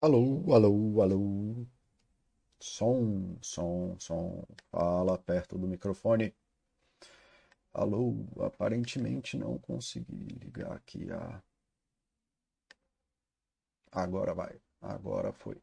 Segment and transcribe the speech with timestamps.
[0.00, 1.66] Alô, alô, alô.
[2.60, 4.44] Som, som, som.
[4.70, 6.34] Fala perto do microfone.
[7.72, 11.42] Alô, aparentemente não consegui ligar aqui a.
[13.90, 14.60] Agora vai.
[14.82, 15.56] Agora foi.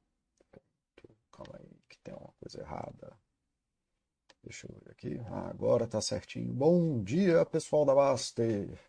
[1.32, 3.18] Calma aí, que tem uma coisa errada.
[4.44, 5.20] Deixa eu ver aqui.
[5.28, 6.52] Ah, agora tá certinho.
[6.54, 8.80] Bom dia, pessoal da Baster.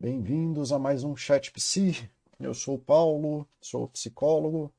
[0.00, 2.10] Bem-vindos a mais um Chat Psi.
[2.38, 4.72] Eu sou o Paulo, sou psicólogo,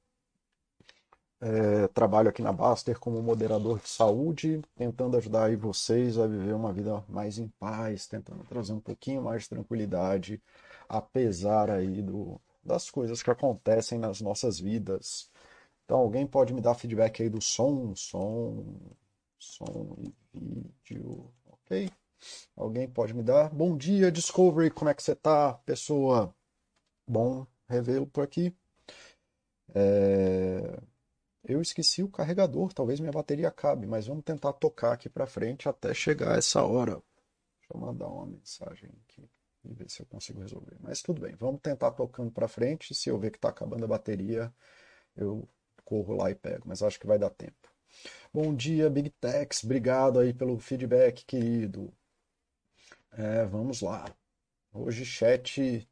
[1.41, 6.71] é, trabalho aqui na Baster como moderador de saúde, tentando ajudar vocês a viver uma
[6.71, 10.41] vida mais em paz, tentando trazer um pouquinho mais de tranquilidade,
[10.87, 15.29] apesar aí do, das coisas que acontecem nas nossas vidas.
[15.85, 18.63] Então, alguém pode me dar feedback aí do som, som,
[19.37, 21.89] som e vídeo, ok?
[22.55, 23.49] Alguém pode me dar?
[23.49, 26.33] Bom dia, Discovery, como é que você tá, pessoa?
[27.07, 28.55] Bom revê-lo por aqui.
[29.73, 30.79] É...
[31.43, 35.67] Eu esqueci o carregador, talvez minha bateria acabe, mas vamos tentar tocar aqui para frente
[35.67, 37.01] até chegar essa hora.
[37.59, 39.29] Deixa eu mandar uma mensagem aqui
[39.65, 40.77] e ver se eu consigo resolver.
[40.79, 42.93] Mas tudo bem, vamos tentar tocando para frente.
[42.95, 44.53] Se eu ver que está acabando a bateria,
[45.17, 45.47] eu
[45.83, 47.69] corro lá e pego, mas acho que vai dar tempo.
[48.33, 51.93] Bom dia, Big Tex, obrigado aí pelo feedback, querido.
[53.11, 54.05] É, vamos lá.
[54.73, 55.87] Hoje chat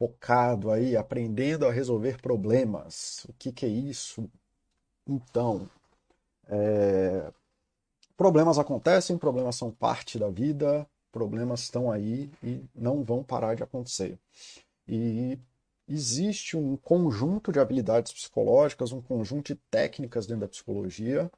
[0.00, 3.26] focado aí, aprendendo a resolver problemas.
[3.28, 4.26] O que, que é isso?
[5.06, 5.68] Então,
[6.48, 7.30] é...
[8.16, 13.62] problemas acontecem, problemas são parte da vida, problemas estão aí e não vão parar de
[13.62, 14.18] acontecer.
[14.88, 15.38] E
[15.86, 21.30] existe um conjunto de habilidades psicológicas, um conjunto de técnicas dentro da psicologia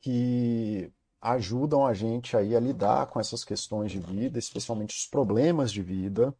[0.00, 5.70] que ajudam a gente aí a lidar com essas questões de vida, especialmente os problemas
[5.70, 6.34] de vida,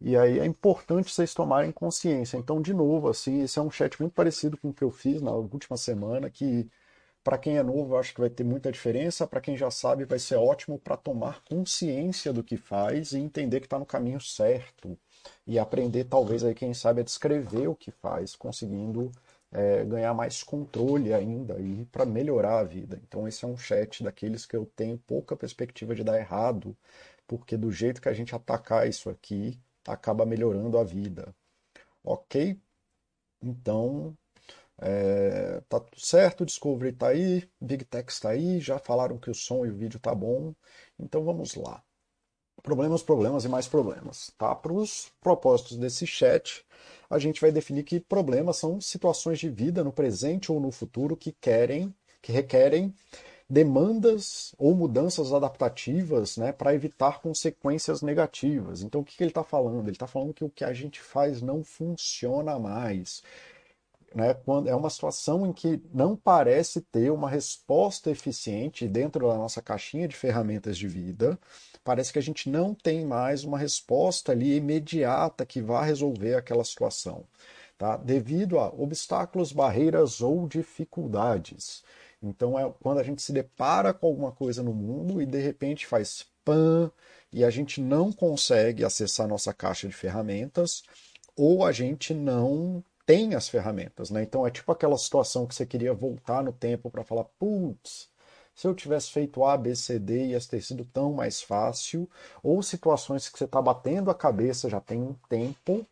[0.00, 2.36] e aí é importante vocês tomarem consciência.
[2.36, 5.20] Então, de novo, assim, esse é um chat muito parecido com o que eu fiz
[5.20, 6.68] na última semana, que
[7.24, 10.04] para quem é novo, eu acho que vai ter muita diferença, para quem já sabe,
[10.04, 14.20] vai ser ótimo para tomar consciência do que faz e entender que está no caminho
[14.20, 14.98] certo
[15.46, 19.10] e aprender, talvez, aí, quem sabe, a descrever o que faz, conseguindo
[19.52, 23.00] é, ganhar mais controle ainda e para melhorar a vida.
[23.06, 26.76] Então, esse é um chat daqueles que eu tenho pouca perspectiva de dar errado,
[27.26, 29.58] porque do jeito que a gente atacar isso aqui,
[29.92, 31.34] acaba melhorando a vida.
[32.04, 32.60] Ok?
[33.42, 34.16] Então,
[34.80, 39.34] é, tá tudo certo, Discovery tá aí, Big Tech está aí, já falaram que o
[39.34, 40.54] som e o vídeo tá bom.
[40.98, 41.82] Então vamos lá.
[42.62, 44.32] Problemas, problemas e mais problemas.
[44.38, 44.54] Tá?
[44.54, 46.64] Para os propósitos desse chat,
[47.10, 51.16] a gente vai definir que problemas são situações de vida no presente ou no futuro
[51.16, 52.94] que querem, que requerem
[53.48, 58.82] demandas ou mudanças adaptativas né, para evitar consequências negativas.
[58.82, 59.84] Então, o que, que ele está falando?
[59.84, 63.22] Ele está falando que o que a gente faz não funciona mais.
[64.14, 69.34] Né, quando é uma situação em que não parece ter uma resposta eficiente dentro da
[69.36, 71.38] nossa caixinha de ferramentas de vida,
[71.84, 76.64] parece que a gente não tem mais uma resposta ali imediata que vá resolver aquela
[76.64, 77.24] situação,
[77.76, 77.96] tá?
[77.98, 81.82] devido a obstáculos, barreiras ou dificuldades.
[82.22, 85.86] Então é quando a gente se depara com alguma coisa no mundo e de repente
[85.86, 86.90] faz pan
[87.32, 90.82] e a gente não consegue acessar nossa caixa de ferramentas
[91.36, 94.22] ou a gente não tem as ferramentas, né?
[94.22, 98.08] Então é tipo aquela situação que você queria voltar no tempo para falar, putz,
[98.54, 102.10] se eu tivesse feito A, B, C, D ia ter sido tão mais fácil,
[102.42, 105.86] ou situações que você está batendo a cabeça já tem um tempo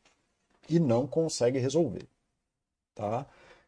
[0.69, 2.07] e não consegue resolver,
[2.95, 3.25] tá?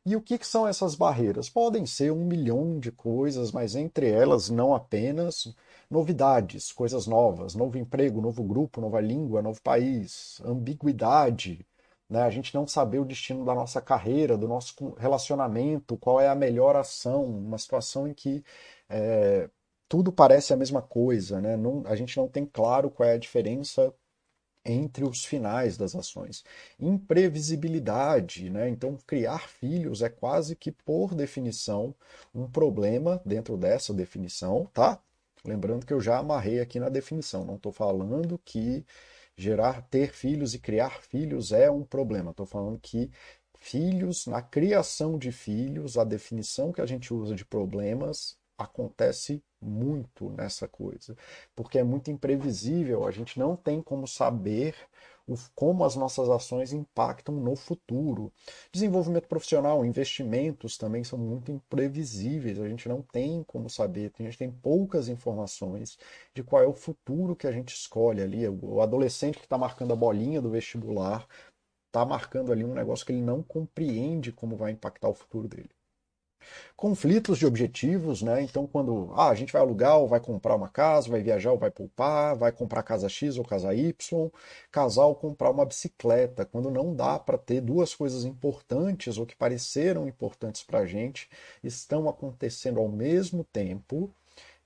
[0.09, 1.51] E o que, que são essas barreiras?
[1.51, 5.55] Podem ser um milhão de coisas, mas entre elas não apenas
[5.91, 11.67] novidades, coisas novas, novo emprego, novo grupo, nova língua, novo país, ambiguidade,
[12.09, 12.23] né?
[12.23, 16.35] a gente não saber o destino da nossa carreira, do nosso relacionamento, qual é a
[16.35, 18.43] melhor ação, uma situação em que
[18.89, 19.51] é,
[19.91, 21.55] tudo parece a mesma coisa, né?
[21.57, 23.93] Não, a gente não tem claro qual é a diferença
[24.69, 26.45] entre os finais das ações.
[26.79, 28.69] Imprevisibilidade, né?
[28.69, 31.95] Então, criar filhos é quase que, por definição,
[32.35, 35.01] um problema dentro dessa definição, tá?
[35.45, 38.85] Lembrando que eu já amarrei aqui na definição, não estou falando que
[39.37, 42.33] gerar, ter filhos e criar filhos é um problema.
[42.33, 43.11] Estou falando que
[43.61, 50.31] filhos, na criação de filhos, a definição que a gente usa de problemas acontece muito
[50.31, 51.17] nessa coisa,
[51.55, 54.75] porque é muito imprevisível, a gente não tem como saber
[55.29, 58.33] o, como as nossas ações impactam no futuro.
[58.73, 64.39] Desenvolvimento profissional, investimentos também são muito imprevisíveis, a gente não tem como saber, a gente
[64.39, 65.99] tem poucas informações
[66.35, 68.49] de qual é o futuro que a gente escolhe ali.
[68.49, 71.27] O adolescente que está marcando a bolinha do vestibular
[71.87, 75.78] está marcando ali um negócio que ele não compreende como vai impactar o futuro dele.
[76.77, 78.43] Conflitos de objetivos, né?
[78.43, 81.59] Então, quando ah, a gente vai alugar ou vai comprar uma casa, vai viajar ou
[81.59, 84.31] vai poupar, vai comprar casa X ou casa Y,
[84.71, 90.07] casal comprar uma bicicleta, quando não dá para ter duas coisas importantes ou que pareceram
[90.07, 91.29] importantes para a gente,
[91.63, 94.13] estão acontecendo ao mesmo tempo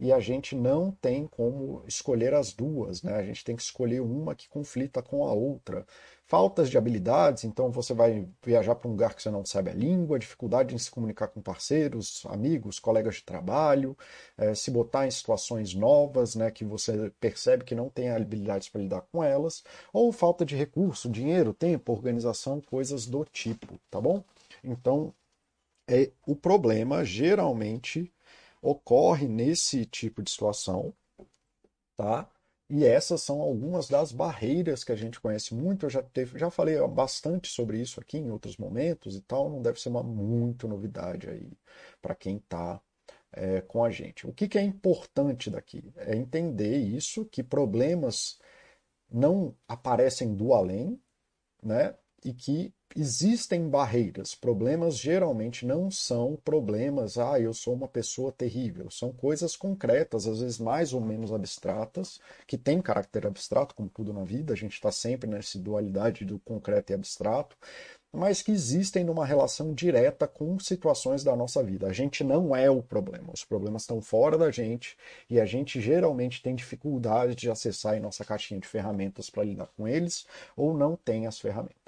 [0.03, 3.15] e a gente não tem como escolher as duas, né?
[3.15, 5.87] A gente tem que escolher uma que conflita com a outra.
[6.33, 9.75] Faltas de habilidades, então você vai viajar para um lugar que você não sabe a
[9.75, 13.95] língua, dificuldade em se comunicar com parceiros, amigos, colegas de trabalho,
[14.39, 18.81] é, se botar em situações novas, né, que você percebe que não tem habilidades para
[18.81, 19.63] lidar com elas,
[19.93, 24.25] ou falta de recurso, dinheiro, tempo, organização, coisas do tipo, tá bom?
[24.65, 25.13] Então,
[25.87, 28.11] é, o problema geralmente
[28.63, 30.95] ocorre nesse tipo de situação,
[31.95, 32.27] tá?
[32.75, 35.85] E essas são algumas das barreiras que a gente conhece muito.
[35.85, 39.51] Eu já, teve, já falei bastante sobre isso aqui em outros momentos e tal.
[39.51, 41.53] Não deve ser uma muito novidade aí
[42.01, 42.81] para quem está
[43.31, 44.27] é, com a gente.
[44.27, 45.93] O que, que é importante daqui?
[45.97, 48.39] É entender isso, que problemas
[49.11, 50.99] não aparecem do além,
[51.63, 51.95] né?
[52.25, 54.35] E que existem barreiras.
[54.35, 58.91] Problemas geralmente não são problemas, ah, eu sou uma pessoa terrível.
[58.91, 64.13] São coisas concretas, às vezes mais ou menos abstratas, que têm caráter abstrato, como tudo
[64.13, 64.53] na vida.
[64.53, 67.57] A gente está sempre nessa dualidade do concreto e abstrato,
[68.13, 71.87] mas que existem numa relação direta com situações da nossa vida.
[71.87, 73.33] A gente não é o problema.
[73.33, 74.97] Os problemas estão fora da gente
[75.31, 79.69] e a gente geralmente tem dificuldade de acessar em nossa caixinha de ferramentas para lidar
[79.77, 81.82] com eles ou não tem as ferramentas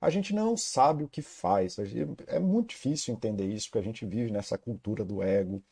[0.00, 1.76] a gente não sabe o que faz.
[2.26, 5.62] É muito difícil entender isso, porque a gente vive nessa cultura do ego.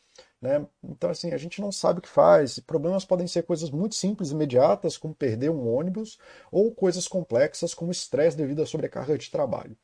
[0.40, 0.66] Né?
[0.82, 2.58] Então, assim, a gente não sabe o que faz.
[2.58, 6.18] Problemas podem ser coisas muito simples, imediatas, como perder um ônibus,
[6.50, 9.76] ou coisas complexas, como estresse devido à sobrecarga de trabalho.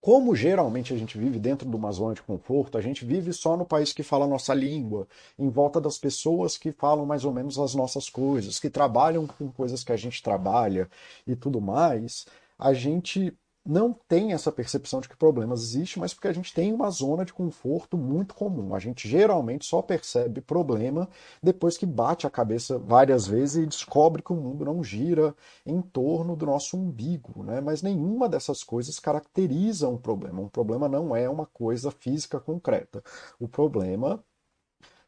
[0.00, 3.54] Como geralmente a gente vive dentro de uma zona de conforto, a gente vive só
[3.54, 5.06] no país que fala a nossa língua,
[5.38, 9.52] em volta das pessoas que falam mais ou menos as nossas coisas, que trabalham com
[9.52, 10.88] coisas que a gente trabalha
[11.26, 12.24] e tudo mais,
[12.58, 16.72] a gente não tem essa percepção de que problemas existem, mas porque a gente tem
[16.72, 18.74] uma zona de conforto muito comum.
[18.74, 21.08] A gente geralmente só percebe problema
[21.42, 25.34] depois que bate a cabeça várias vezes e descobre que o mundo não gira
[25.66, 27.42] em torno do nosso umbigo.
[27.42, 27.60] Né?
[27.60, 30.40] Mas nenhuma dessas coisas caracteriza um problema.
[30.40, 33.02] Um problema não é uma coisa física concreta.
[33.38, 34.24] O problema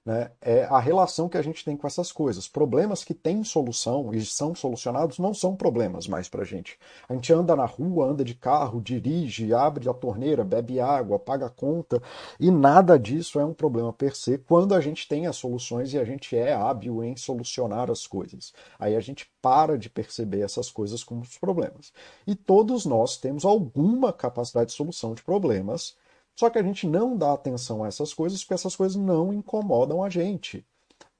[0.04, 2.48] né, é a relação que a gente tem com essas coisas.
[2.48, 6.78] Problemas que têm solução e são solucionados não são problemas mais para a gente.
[7.08, 11.46] A gente anda na rua, anda de carro, dirige, abre a torneira, bebe água, paga
[11.46, 12.02] a conta,
[12.40, 15.98] e nada disso é um problema per se quando a gente tem as soluções e
[15.98, 18.52] a gente é hábil em solucionar as coisas.
[18.78, 21.92] Aí a gente para de perceber essas coisas como problemas.
[22.26, 25.96] E todos nós temos alguma capacidade de solução de problemas
[26.36, 30.02] só que a gente não dá atenção a essas coisas porque essas coisas não incomodam
[30.02, 30.66] a gente.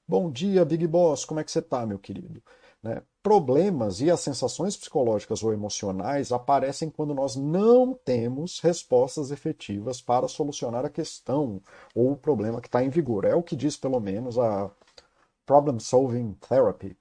[0.07, 2.43] Bom dia, Big Boss, como é que você está, meu querido?
[2.83, 3.03] Né?
[3.23, 10.27] Problemas e as sensações psicológicas ou emocionais aparecem quando nós não temos respostas efetivas para
[10.27, 11.63] solucionar a questão
[11.95, 13.25] ou o problema que está em vigor.
[13.25, 14.71] É o que diz, pelo menos, a
[15.47, 16.97] Problem Solving Therapy,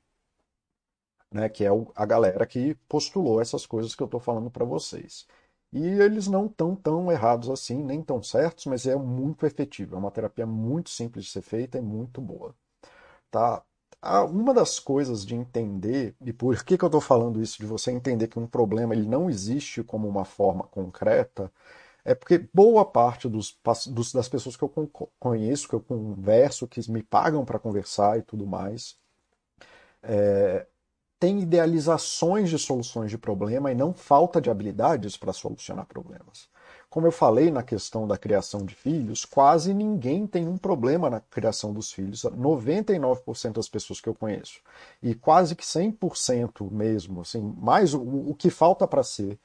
[1.31, 1.49] né?
[1.49, 5.25] que é a galera que postulou essas coisas que eu estou falando para vocês.
[5.73, 9.95] E eles não estão tão errados assim, nem tão certos, mas é muito efetivo.
[9.95, 12.53] É uma terapia muito simples de ser feita e muito boa.
[13.31, 13.63] Tá?
[14.31, 17.91] Uma das coisas de entender, e por que, que eu estou falando isso, de você
[17.91, 21.51] entender que um problema ele não existe como uma forma concreta,
[22.03, 24.69] é porque boa parte dos, dos, das pessoas que eu
[25.19, 28.97] conheço, que eu converso, que me pagam para conversar e tudo mais,
[30.03, 30.65] é,
[31.21, 36.49] tem idealizações de soluções de problema e não falta de habilidades para solucionar problemas.
[36.89, 41.19] Como eu falei na questão da criação de filhos, quase ninguém tem um problema na
[41.19, 44.61] criação dos filhos, 99% das pessoas que eu conheço.
[44.99, 49.37] E quase que 100% mesmo, assim, mais o, o que falta para ser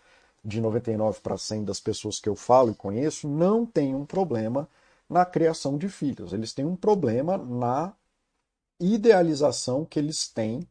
[0.43, 4.67] de 99 para 100 das pessoas que eu falo e conheço não tem um problema
[5.07, 6.33] na criação de filhos.
[6.33, 7.93] Eles têm um problema na
[8.81, 10.67] idealização que eles têm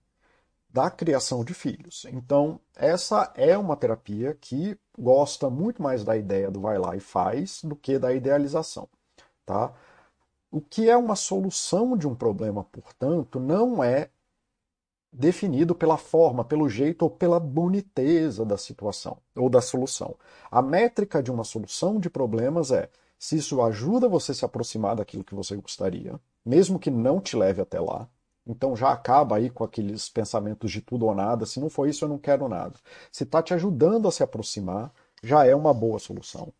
[0.75, 2.05] da criação de filhos.
[2.11, 6.99] Então, essa é uma terapia que gosta muito mais da ideia do vai lá e
[6.99, 8.89] faz do que da idealização,
[9.45, 9.73] tá?
[10.51, 14.09] O que é uma solução de um problema, portanto, não é
[15.13, 20.17] definido pela forma, pelo jeito ou pela boniteza da situação ou da solução.
[20.51, 24.97] A métrica de uma solução de problemas é se isso ajuda você a se aproximar
[24.97, 28.09] daquilo que você gostaria, mesmo que não te leve até lá,
[28.47, 31.45] Então já acaba aí com aqueles pensamentos de tudo ou nada.
[31.45, 32.75] Se não for isso, eu não quero nada.
[33.11, 34.91] Se está te ajudando a se aproximar,
[35.23, 36.53] já é uma boa solução.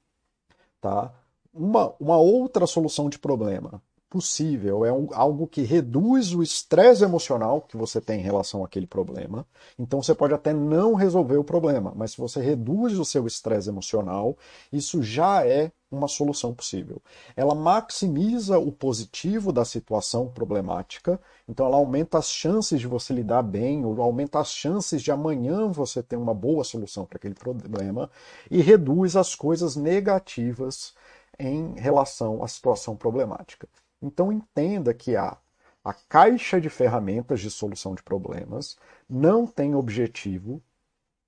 [0.82, 1.14] Tá?
[1.54, 7.62] Uma, uma outra solução de problema possível, é um, algo que reduz o estresse emocional
[7.62, 9.46] que você tem em relação àquele problema.
[9.78, 13.70] Então você pode até não resolver o problema, mas se você reduz o seu estresse
[13.70, 14.38] emocional,
[14.72, 17.02] isso já é uma solução possível.
[17.36, 23.44] Ela maximiza o positivo da situação problemática, então ela aumenta as chances de você lidar
[23.44, 28.10] bem, ou aumenta as chances de amanhã você ter uma boa solução para aquele problema,
[28.50, 30.94] e reduz as coisas negativas
[31.40, 33.68] em relação à situação problemática.
[34.06, 35.36] Então entenda que a,
[35.84, 38.78] a caixa de ferramentas de solução de problemas
[39.10, 40.62] não tem objetivo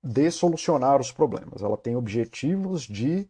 [0.02, 1.60] de solucionar os problemas.
[1.60, 3.28] Ela tem objetivos de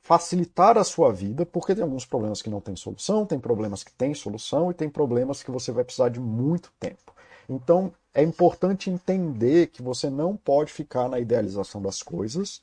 [0.00, 3.92] facilitar a sua vida, porque tem alguns problemas que não têm solução, tem problemas que
[3.92, 7.14] têm solução e tem problemas que você vai precisar de muito tempo.
[7.48, 12.62] Então, é importante entender que você não pode ficar na idealização das coisas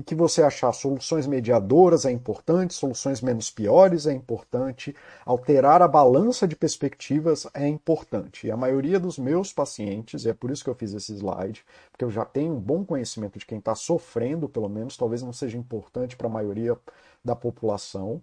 [0.00, 5.88] e que você achar soluções mediadoras é importante, soluções menos piores é importante, alterar a
[5.88, 8.46] balança de perspectivas é importante.
[8.46, 11.62] E a maioria dos meus pacientes, e é por isso que eu fiz esse slide,
[11.92, 15.34] porque eu já tenho um bom conhecimento de quem está sofrendo, pelo menos, talvez não
[15.34, 16.74] seja importante para a maioria
[17.22, 18.22] da população,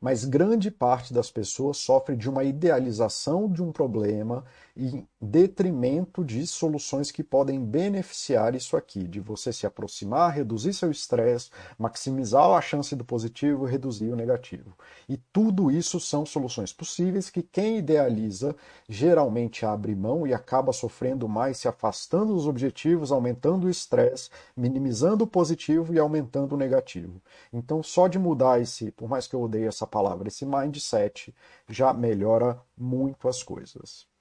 [0.00, 6.46] mas grande parte das pessoas sofre de uma idealização de um problema em detrimento de
[6.46, 12.60] soluções que podem beneficiar isso aqui, de você se aproximar, reduzir seu estresse, maximizar a
[12.60, 14.76] chance do positivo, reduzir o negativo.
[15.08, 18.56] E tudo isso são soluções possíveis que quem idealiza
[18.88, 25.24] geralmente abre mão e acaba sofrendo mais, se afastando dos objetivos, aumentando o estresse, minimizando
[25.24, 27.20] o positivo e aumentando o negativo.
[27.52, 31.34] Então, só de mudar esse, por mais que eu odeie essa palavra, esse mindset
[31.68, 34.11] já melhora muito as coisas.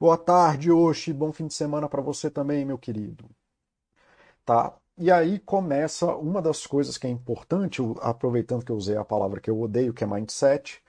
[0.00, 1.12] Boa tarde, Oxi.
[1.12, 3.24] Bom fim de semana para você também, meu querido.
[4.44, 4.74] Tá?
[4.98, 9.40] E aí começa uma das coisas que é importante, aproveitando que eu usei a palavra
[9.40, 10.82] que eu odeio, que é mindset.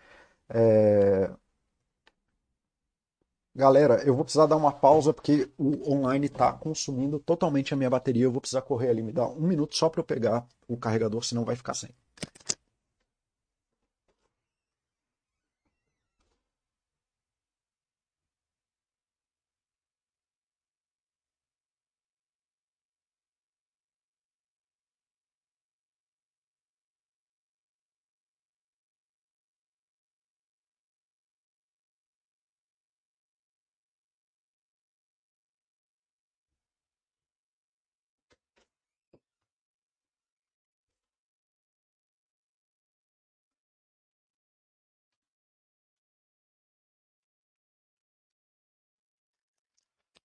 [0.50, 1.32] É...
[3.56, 7.90] Galera, eu vou precisar dar uma pausa porque o online está consumindo totalmente a minha
[7.90, 8.24] bateria.
[8.26, 11.24] Eu vou precisar correr ali, me dar um minuto só para eu pegar o carregador,
[11.24, 11.90] senão vai ficar sem.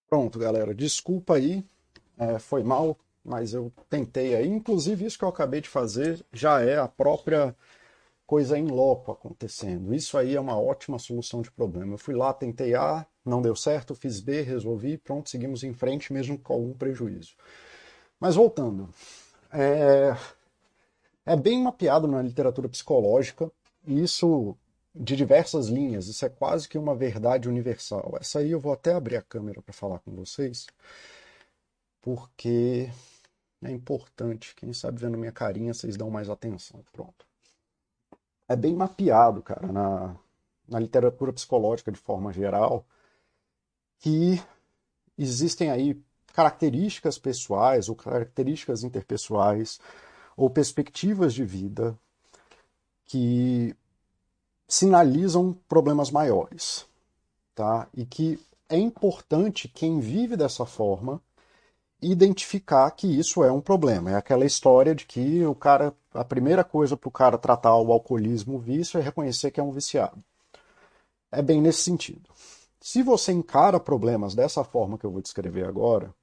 [0.08, 0.74] Pronto, galera.
[0.74, 1.64] Desculpa aí,
[2.18, 4.48] é, foi mal, mas eu tentei aí.
[4.48, 7.54] Inclusive, isso que eu acabei de fazer já é a própria
[8.26, 9.94] coisa em loco acontecendo.
[9.94, 11.94] Isso aí é uma ótima solução de problema.
[11.94, 16.12] Eu fui lá, tentei A, não deu certo, fiz B, resolvi, pronto, seguimos em frente,
[16.12, 17.34] mesmo com algum prejuízo.
[18.18, 18.88] Mas voltando,
[19.52, 20.16] é,
[21.24, 23.50] é bem mapeado na literatura psicológica,
[23.86, 24.56] e isso
[24.98, 26.08] de diversas linhas.
[26.08, 28.16] Isso é quase que uma verdade universal.
[28.20, 30.66] Essa aí eu vou até abrir a câmera para falar com vocês,
[32.00, 32.90] porque
[33.62, 34.54] é importante.
[34.54, 36.82] Quem sabe vendo minha carinha, vocês dão mais atenção.
[36.92, 37.26] Pronto.
[38.48, 40.16] É bem mapeado, cara, na,
[40.68, 42.86] na literatura psicológica de forma geral,
[43.98, 44.40] que
[45.18, 46.00] existem aí
[46.32, 49.80] características pessoais ou características interpessoais
[50.36, 51.98] ou perspectivas de vida
[53.06, 53.74] que
[54.68, 56.86] sinalizam problemas maiores,
[57.54, 57.88] tá?
[57.94, 61.20] E que é importante quem vive dessa forma
[62.00, 64.10] identificar que isso é um problema.
[64.10, 67.92] É aquela história de que o cara, a primeira coisa para o cara tratar o
[67.92, 70.22] alcoolismo, o vício, é reconhecer que é um viciado.
[71.30, 72.30] É bem nesse sentido.
[72.80, 76.14] Se você encara problemas dessa forma que eu vou descrever agora,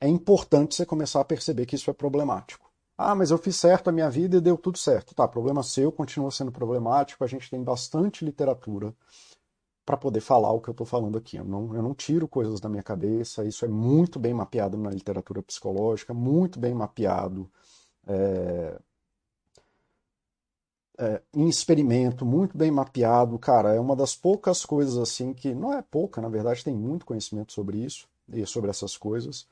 [0.00, 2.71] é importante você começar a perceber que isso é problemático.
[3.10, 5.14] Ah, mas eu fiz certo a minha vida e deu tudo certo.
[5.14, 7.24] Tá, problema seu, continua sendo problemático.
[7.24, 8.94] A gente tem bastante literatura
[9.84, 11.36] para poder falar o que eu estou falando aqui.
[11.36, 13.44] Eu não, eu não tiro coisas da minha cabeça.
[13.44, 17.50] Isso é muito bem mapeado na literatura psicológica, muito bem mapeado
[18.06, 18.78] é,
[20.98, 23.38] é, em experimento, muito bem mapeado.
[23.38, 27.06] Cara, é uma das poucas coisas assim que não é pouca, na verdade, tem muito
[27.06, 29.46] conhecimento sobre isso e sobre essas coisas.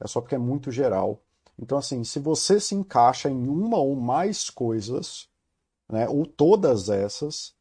[0.00, 1.20] É só porque é muito geral.
[1.58, 5.28] Então, assim, se você se encaixa em uma ou mais coisas,
[5.88, 7.54] né, ou todas essas,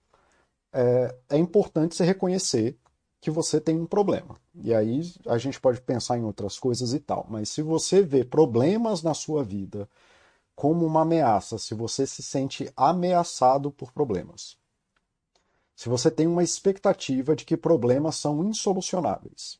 [0.73, 2.77] é, é importante você reconhecer
[3.21, 4.39] que você tem um problema.
[4.53, 7.25] E aí a gente pode pensar em outras coisas e tal.
[7.29, 9.89] Mas se você vê problemas na sua vida
[10.55, 14.57] como uma ameaça, se você se sente ameaçado por problemas,
[15.75, 19.59] se você tem uma expectativa de que problemas são insolucionáveis,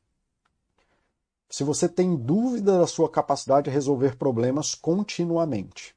[1.49, 5.95] se você tem dúvida da sua capacidade de resolver problemas continuamente,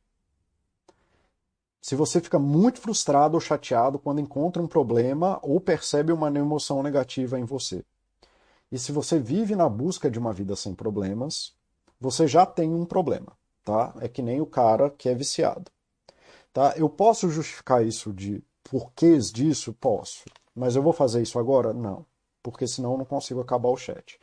[1.80, 6.82] se você fica muito frustrado ou chateado quando encontra um problema ou percebe uma emoção
[6.82, 7.84] negativa em você.
[8.70, 11.54] E se você vive na busca de uma vida sem problemas,
[11.98, 13.32] você já tem um problema,
[13.64, 13.94] tá?
[14.00, 15.70] É que nem o cara que é viciado.
[16.52, 16.74] Tá?
[16.76, 19.72] Eu posso justificar isso de porquês disso?
[19.72, 20.24] Posso.
[20.54, 21.72] Mas eu vou fazer isso agora?
[21.72, 22.04] Não.
[22.42, 24.18] Porque senão eu não consigo acabar o chat.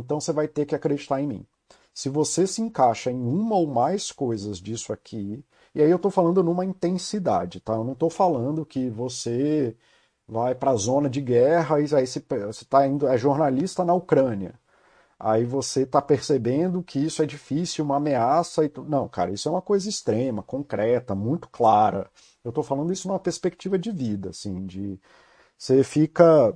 [0.00, 1.46] Então você vai ter que acreditar em mim.
[1.94, 6.10] Se você se encaixa em uma ou mais coisas disso aqui, e aí eu estou
[6.10, 7.74] falando numa intensidade, tá?
[7.74, 9.76] Eu não estou falando que você
[10.26, 14.54] vai para a zona de guerra e aí você está indo, é jornalista na Ucrânia.
[15.18, 18.88] Aí você está percebendo que isso é difícil, uma ameaça e tudo.
[18.88, 22.08] Não, cara, isso é uma coisa extrema, concreta, muito clara.
[22.44, 25.00] Eu estou falando isso numa perspectiva de vida, assim, de
[25.58, 26.54] você fica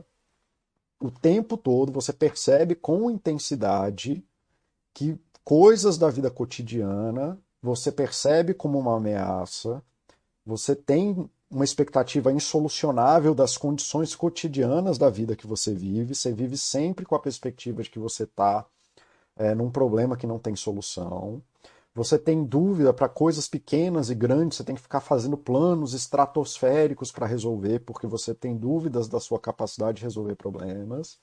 [1.03, 4.25] o tempo todo, você percebe com intensidade
[4.95, 9.83] que coisas da vida cotidiana você percebe como uma ameaça,
[10.45, 16.57] você tem uma expectativa insolucionável das condições cotidianas da vida que você vive, você vive
[16.57, 18.67] sempre com a perspectiva de que você está
[19.37, 21.43] é, num problema que não tem solução.
[21.95, 27.13] Você tem dúvida para coisas pequenas e grandes, você tem que ficar fazendo planos estratosféricos
[27.13, 31.19] para resolver, porque você tem dúvidas da sua capacidade de resolver problemas.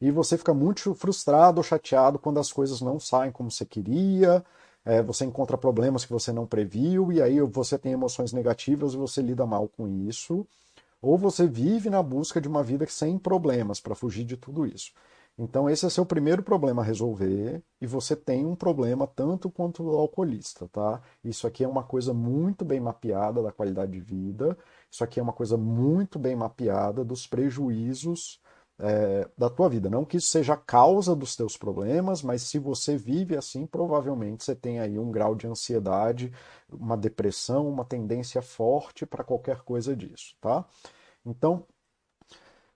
[0.00, 4.44] E você fica muito frustrado ou chateado quando as coisas não saem como você queria,
[4.84, 8.96] é, você encontra problemas que você não previu, e aí você tem emoções negativas e
[8.96, 10.46] você lida mal com isso,
[11.02, 14.92] ou você vive na busca de uma vida sem problemas para fugir de tudo isso.
[15.42, 19.82] Então, esse é seu primeiro problema a resolver, e você tem um problema tanto quanto
[19.82, 21.00] o alcoolista, tá?
[21.24, 24.54] Isso aqui é uma coisa muito bem mapeada da qualidade de vida,
[24.90, 28.38] isso aqui é uma coisa muito bem mapeada dos prejuízos
[28.78, 29.88] é, da tua vida.
[29.88, 34.44] Não que isso seja a causa dos teus problemas, mas se você vive assim, provavelmente
[34.44, 36.30] você tem aí um grau de ansiedade,
[36.70, 40.66] uma depressão, uma tendência forte para qualquer coisa disso, tá?
[41.24, 41.64] Então,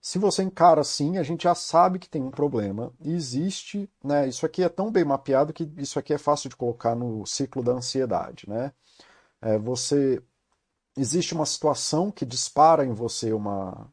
[0.05, 4.29] se você encara assim, a gente já sabe que tem um problema e existe, né?
[4.29, 7.63] Isso aqui é tão bem mapeado que isso aqui é fácil de colocar no ciclo
[7.63, 8.71] da ansiedade, né?
[9.41, 10.23] É, você
[10.97, 13.91] existe uma situação que dispara em você uma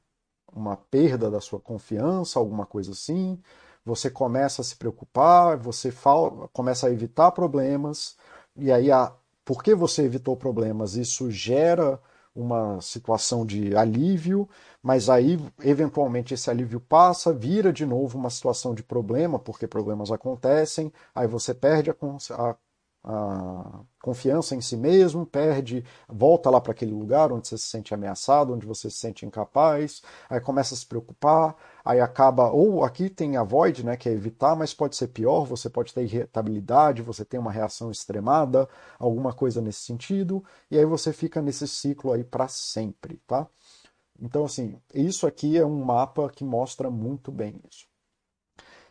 [0.53, 3.41] uma perda da sua confiança, alguma coisa assim,
[3.85, 8.17] você começa a se preocupar, você fala, começa a evitar problemas,
[8.57, 9.13] e aí, a,
[9.45, 12.01] porque você evitou problemas, isso gera
[12.35, 14.47] uma situação de alívio,
[14.81, 20.11] mas aí, eventualmente, esse alívio passa, vira de novo uma situação de problema, porque problemas
[20.11, 21.95] acontecem, aí você perde a,
[22.31, 22.55] a
[23.03, 27.93] a confiança em si mesmo, perde, volta lá para aquele lugar onde você se sente
[27.93, 33.09] ameaçado, onde você se sente incapaz, aí começa a se preocupar, aí acaba, ou aqui
[33.09, 37.25] tem avoid, né, que é evitar, mas pode ser pior, você pode ter irritabilidade, você
[37.25, 42.23] tem uma reação extremada, alguma coisa nesse sentido, e aí você fica nesse ciclo aí
[42.23, 43.47] para sempre, tá?
[44.19, 47.87] Então, assim, isso aqui é um mapa que mostra muito bem isso.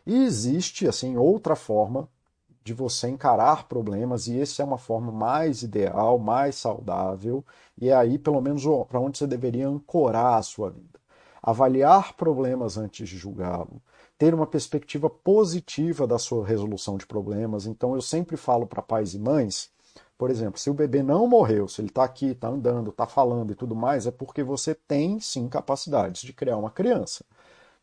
[0.05, 2.09] E existe, assim, outra forma
[2.63, 7.43] de você encarar problemas, e essa é uma forma mais ideal, mais saudável,
[7.79, 10.99] e é aí pelo menos para onde você deveria ancorar a sua vida.
[11.41, 13.81] Avaliar problemas antes de julgá-lo,
[14.17, 17.65] ter uma perspectiva positiva da sua resolução de problemas.
[17.65, 19.71] Então eu sempre falo para pais e mães,
[20.15, 23.51] por exemplo, se o bebê não morreu, se ele está aqui, está andando, está falando
[23.51, 27.25] e tudo mais, é porque você tem sim capacidades de criar uma criança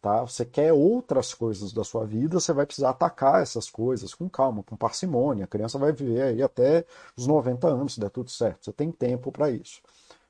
[0.00, 0.22] tá?
[0.22, 4.62] Você quer outras coisas da sua vida, você vai precisar atacar essas coisas com calma,
[4.62, 5.44] com parcimônia.
[5.44, 6.84] A criança vai viver aí até
[7.16, 8.64] os 90 anos, se der tudo certo.
[8.64, 9.80] Você tem tempo para isso.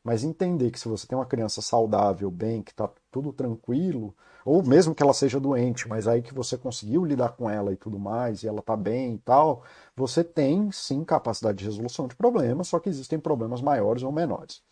[0.03, 4.63] Mas entender que se você tem uma criança saudável, bem, que está tudo tranquilo, ou
[4.63, 7.99] mesmo que ela seja doente, mas aí que você conseguiu lidar com ela e tudo
[7.99, 9.63] mais, e ela está bem e tal,
[9.97, 14.63] você tem sim capacidade de resolução de problemas, só que existem problemas maiores ou menores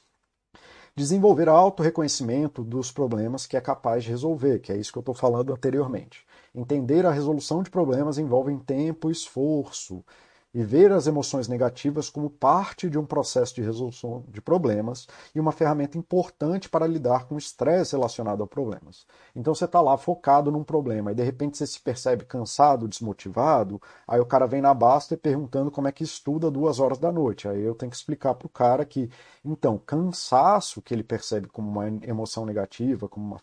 [0.97, 5.15] desenvolver auto-reconhecimento dos problemas que é capaz de resolver, que é isso que eu estou
[5.15, 6.25] falando anteriormente.
[6.55, 10.03] Entender a resolução de problemas envolve tempo esforço.
[10.57, 15.39] E ver as emoções negativas como parte de um processo de resolução de problemas e
[15.39, 19.05] uma ferramenta importante para lidar com o estresse relacionado a problemas.
[19.35, 23.83] Então você está lá focado num problema e de repente você se percebe cansado, desmotivado,
[24.09, 27.13] aí o cara vem na basta e perguntando como é que estuda duas horas da
[27.13, 27.47] noite.
[27.47, 29.11] Aí eu tenho que explicar para o cara que,
[29.45, 33.41] então, cansaço que ele percebe como uma emoção negativa, como uma,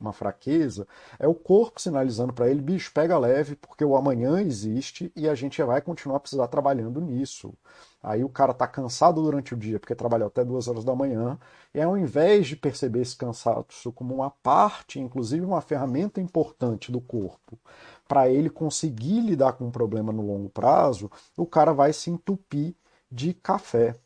[0.00, 5.12] uma fraqueza, é o corpo sinalizando para ele, bicho, pega leve, porque o amanhã existe
[5.14, 7.52] e a gente vai continuar a precisar trabalhando nisso.
[8.00, 11.36] Aí o cara está cansado durante o dia porque trabalhou até duas horas da manhã,
[11.74, 17.00] e ao invés de perceber esse cansaço como uma parte, inclusive uma ferramenta importante do
[17.00, 17.58] corpo,
[18.06, 22.76] para ele conseguir lidar com um problema no longo prazo, o cara vai se entupir
[23.10, 23.96] de café.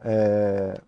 [0.00, 0.78] É...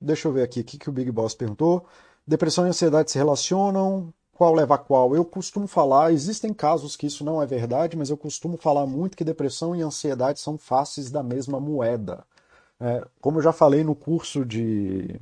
[0.00, 1.86] Deixa eu ver aqui o que, que o Big Boss perguntou.
[2.26, 4.12] Depressão e ansiedade se relacionam?
[4.40, 5.14] Qual leva a qual.
[5.14, 9.14] Eu costumo falar, existem casos que isso não é verdade, mas eu costumo falar muito
[9.14, 12.24] que depressão e ansiedade são faces da mesma moeda.
[12.80, 15.20] É, como eu já falei no curso de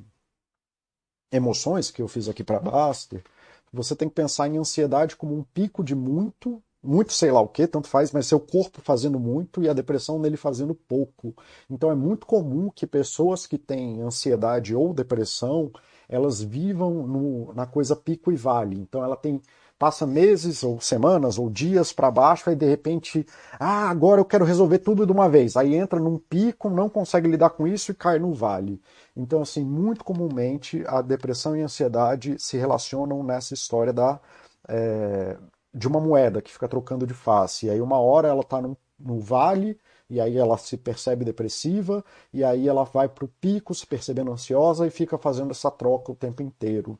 [1.33, 3.25] emoções que eu fiz aqui para Baster,
[3.73, 7.49] você tem que pensar em ansiedade como um pico de muito, muito sei lá o
[7.49, 11.35] que, tanto faz, mas seu corpo fazendo muito e a depressão nele fazendo pouco.
[11.69, 15.73] Então é muito comum que pessoas que têm ansiedade ou depressão
[16.09, 18.77] elas vivam no, na coisa pico e vale.
[18.79, 19.41] Então ela tem
[19.79, 23.25] passa meses ou semanas ou dias para baixo, aí de repente,
[23.61, 25.57] ah, agora eu quero resolver tudo de uma vez.
[25.57, 28.81] Aí entra num pico, não consegue lidar com isso e cai no vale.
[29.17, 34.21] Então, assim, muito comumente a depressão e a ansiedade se relacionam nessa história da,
[34.69, 35.37] é,
[35.73, 37.67] de uma moeda que fica trocando de face.
[37.67, 39.79] E aí uma hora ela está no vale,
[40.11, 44.33] e aí ela se percebe depressiva, e aí ela vai para o pico se percebendo
[44.33, 46.99] ansiosa e fica fazendo essa troca o tempo inteiro.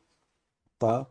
[0.77, 1.05] Tá?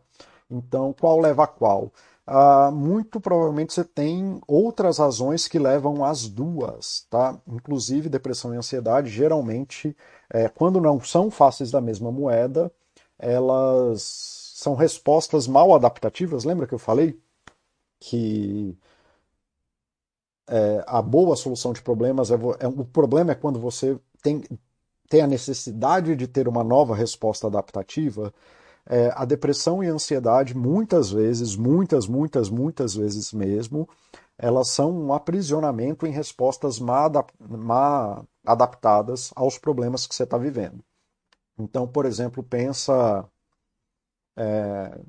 [0.49, 1.91] Então, qual leva a qual?
[2.25, 7.39] Ah, muito provavelmente você tem outras razões que levam as duas, tá?
[7.47, 9.95] Inclusive depressão e ansiedade, geralmente,
[10.29, 12.71] é, quando não são faces da mesma moeda,
[13.17, 14.03] elas
[14.55, 16.43] são respostas mal adaptativas.
[16.43, 17.19] Lembra que eu falei
[17.99, 18.77] que
[20.49, 24.43] é, a boa solução de problemas é, é, o problema é quando você tem,
[25.07, 28.33] tem a necessidade de ter uma nova resposta adaptativa.
[28.87, 33.87] É, a depressão e a ansiedade, muitas vezes, muitas, muitas, muitas vezes mesmo,
[34.37, 37.07] elas são um aprisionamento em respostas má,
[37.39, 40.83] má adaptadas aos problemas que você está vivendo.
[41.59, 43.25] Então, por exemplo, pensa.
[44.35, 44.99] É,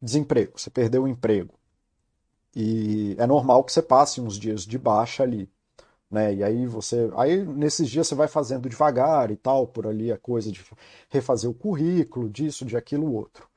[0.00, 1.61] desemprego, você perdeu o emprego.
[2.54, 5.50] E é normal que você passe uns dias de baixa ali.
[6.10, 6.34] Né?
[6.34, 7.10] E aí você.
[7.16, 10.62] Aí nesses dias você vai fazendo devagar e tal, por ali a coisa de
[11.08, 13.48] refazer o currículo, disso, de aquilo, outro.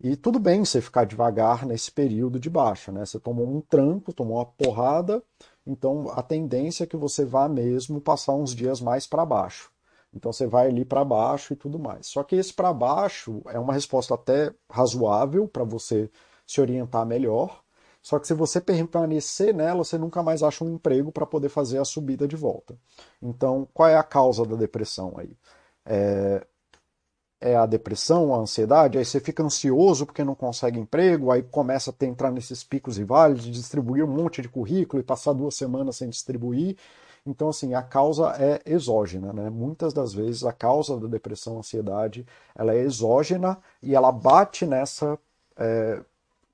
[0.00, 3.04] E tudo bem você ficar devagar nesse período de baixa, né?
[3.04, 5.20] Você tomou um tranco, tomou uma porrada,
[5.66, 9.72] então a tendência é que você vá mesmo passar uns dias mais para baixo.
[10.14, 12.06] Então você vai ali para baixo e tudo mais.
[12.06, 16.10] Só que esse para baixo é uma resposta até razoável para você
[16.46, 17.62] se orientar melhor,
[18.08, 21.76] só que se você permanecer nela, você nunca mais acha um emprego para poder fazer
[21.76, 22.74] a subida de volta.
[23.20, 25.36] Então, qual é a causa da depressão aí?
[25.84, 26.42] É,
[27.38, 31.94] é a depressão, a ansiedade, aí você fica ansioso porque não consegue emprego, aí começa
[32.00, 35.54] a entrar nesses picos e vales, de distribuir um monte de currículo e passar duas
[35.54, 36.78] semanas sem distribuir.
[37.26, 39.50] Então, assim, a causa é exógena, né?
[39.50, 45.18] Muitas das vezes a causa da depressão, ansiedade, ela é exógena e ela bate nessa
[45.58, 46.02] é,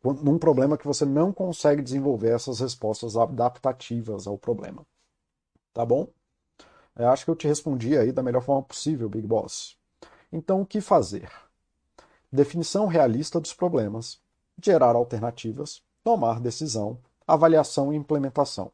[0.05, 4.87] num problema que você não consegue desenvolver essas respostas adaptativas ao problema.
[5.73, 6.09] Tá bom?
[6.97, 9.77] Eu acho que eu te respondi aí da melhor forma possível, Big Boss.
[10.33, 11.31] Então, o que fazer?
[12.31, 14.21] Definição realista dos problemas,
[14.63, 18.71] gerar alternativas, tomar decisão, avaliação e implementação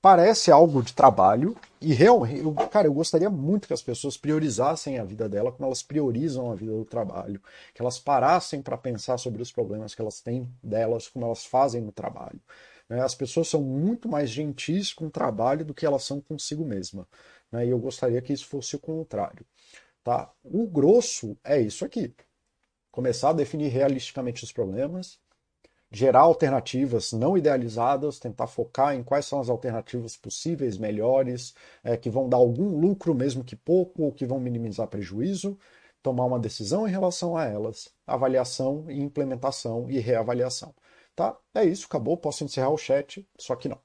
[0.00, 4.98] parece algo de trabalho e realmente, eu, cara, eu gostaria muito que as pessoas priorizassem
[4.98, 7.40] a vida dela como elas priorizam a vida do trabalho,
[7.74, 11.82] que elas parassem para pensar sobre os problemas que elas têm delas, como elas fazem
[11.82, 12.40] no trabalho.
[12.88, 13.00] Né?
[13.00, 17.06] As pessoas são muito mais gentis com o trabalho do que elas são consigo mesma.
[17.52, 17.66] Né?
[17.66, 19.46] E eu gostaria que isso fosse o contrário.
[20.02, 20.30] Tá?
[20.42, 22.14] O grosso é isso aqui.
[22.90, 25.18] Começar a definir realisticamente os problemas,
[25.90, 32.08] gerar alternativas não idealizadas, tentar focar em quais são as alternativas possíveis, melhores, é, que
[32.08, 35.58] vão dar algum lucro, mesmo que pouco, ou que vão minimizar prejuízo,
[36.02, 40.74] tomar uma decisão em relação a elas, avaliação e implementação e reavaliação.
[41.14, 41.36] Tá?
[41.54, 43.78] É isso, acabou, posso encerrar o chat, só que não.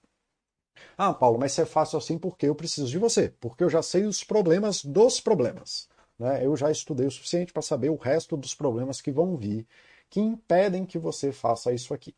[0.98, 3.82] Ah, Paulo, mas isso é fácil assim porque eu preciso de você, porque eu já
[3.82, 5.90] sei os problemas dos problemas.
[6.18, 6.46] Né?
[6.46, 9.68] Eu já estudei o suficiente para saber o resto dos problemas que vão vir
[10.10, 12.16] que impedem que você faça isso aqui.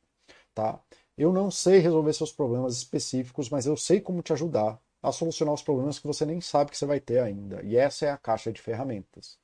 [0.53, 0.79] Tá?
[1.17, 5.53] Eu não sei resolver seus problemas específicos, mas eu sei como te ajudar a solucionar
[5.53, 7.63] os problemas que você nem sabe que você vai ter ainda.
[7.63, 9.37] E essa é a caixa de ferramentas.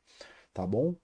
[0.54, 0.96] Tá bom?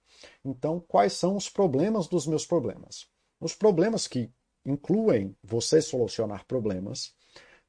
[0.44, 3.08] Então, quais são os problemas dos meus problemas?
[3.40, 4.30] Os problemas que
[4.64, 7.14] incluem você solucionar problemas,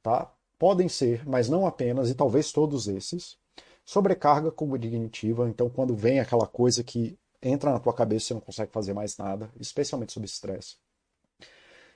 [0.02, 0.32] tá?
[0.58, 3.36] Podem ser, mas não apenas, e talvez todos esses,
[3.84, 8.40] sobrecarga cognitiva, então quando vem aquela coisa que entra na tua cabeça e você não
[8.40, 10.76] consegue fazer mais nada, especialmente sob estresse.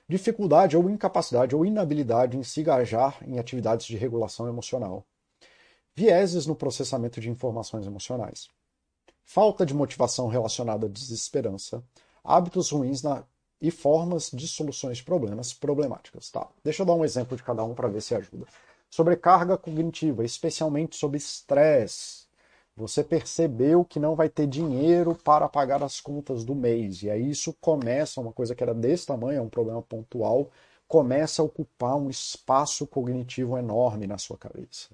[0.09, 5.05] Dificuldade ou incapacidade ou inabilidade em se engajar em atividades de regulação emocional.
[5.95, 8.49] Vieses no processamento de informações emocionais.
[9.23, 11.83] Falta de motivação relacionada à desesperança.
[12.23, 13.25] Hábitos ruins na
[13.59, 16.29] e formas de soluções de problemas problemáticas.
[16.29, 16.47] Tá?
[16.63, 18.45] Deixa eu dar um exemplo de cada um para ver se ajuda.
[18.89, 22.26] Sobrecarga cognitiva, especialmente sob estresse.
[22.77, 27.01] Você percebeu que não vai ter dinheiro para pagar as contas do mês.
[27.01, 30.51] E aí isso começa, uma coisa que era desse tamanho, é um problema pontual,
[30.87, 34.89] começa a ocupar um espaço cognitivo enorme na sua cabeça.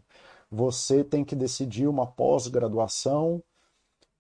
[0.50, 3.44] Você tem que decidir uma pós-graduação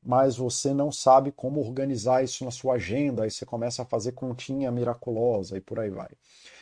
[0.06, 4.12] mas você não sabe como organizar isso na sua agenda, aí você começa a fazer
[4.12, 6.10] continha miraculosa e por aí vai.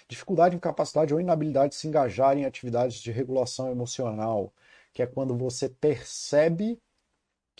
[0.07, 4.53] Dificuldade, incapacidade ou inabilidade de se engajar em atividades de regulação emocional,
[4.93, 6.79] que é quando você percebe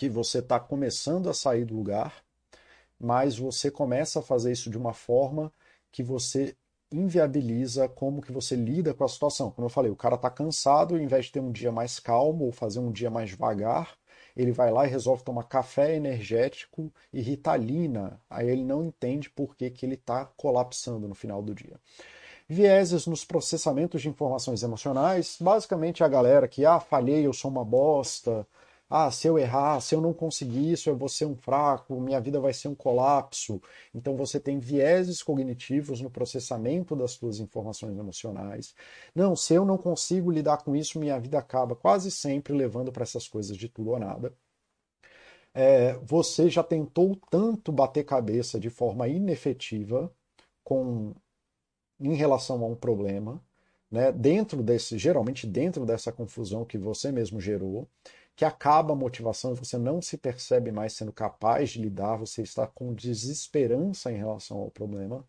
[0.01, 2.23] que você está começando a sair do lugar,
[2.99, 5.53] mas você começa a fazer isso de uma forma
[5.91, 6.55] que você
[6.91, 9.51] inviabiliza como que você lida com a situação.
[9.51, 12.45] Como eu falei, o cara está cansado, ao invés de ter um dia mais calmo
[12.45, 13.95] ou fazer um dia mais devagar,
[14.35, 18.19] ele vai lá e resolve tomar café energético e ritalina.
[18.27, 21.79] Aí ele não entende por que, que ele está colapsando no final do dia.
[22.49, 27.63] Vieses nos processamentos de informações emocionais, basicamente a galera que, ah, falhei, eu sou uma
[27.63, 28.47] bosta,
[28.91, 32.19] ah, se eu errar, se eu não conseguir isso, eu vou ser um fraco, minha
[32.19, 33.61] vida vai ser um colapso.
[33.95, 38.75] Então você tem vieses cognitivos no processamento das suas informações emocionais.
[39.15, 43.03] Não, se eu não consigo lidar com isso, minha vida acaba quase sempre levando para
[43.03, 44.33] essas coisas de tudo ou nada.
[45.53, 50.13] É, você já tentou tanto bater cabeça de forma inefetiva
[50.63, 51.13] com
[51.99, 53.41] em relação a um problema,
[53.89, 57.87] né, dentro desse, geralmente dentro dessa confusão que você mesmo gerou,
[58.41, 62.65] que acaba a motivação, você não se percebe mais sendo capaz de lidar, você está
[62.65, 65.23] com desesperança em relação ao problema.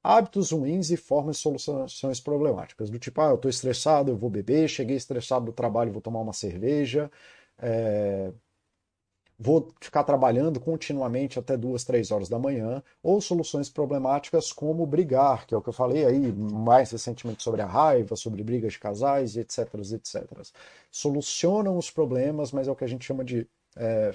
[0.00, 4.30] Hábitos ruins e formas de soluções problemáticas, do tipo, ah, eu estou estressado, eu vou
[4.30, 7.10] beber, cheguei estressado do trabalho, vou tomar uma cerveja,
[7.58, 8.32] é,
[9.38, 15.46] vou ficar trabalhando continuamente até duas, três horas da manhã, ou soluções problemáticas como brigar,
[15.46, 18.78] que é o que eu falei aí mais recentemente sobre a raiva, sobre brigas de
[18.78, 20.24] casais, etc, etc.
[20.90, 24.14] Solucionam os problemas, mas é o que a gente chama de é,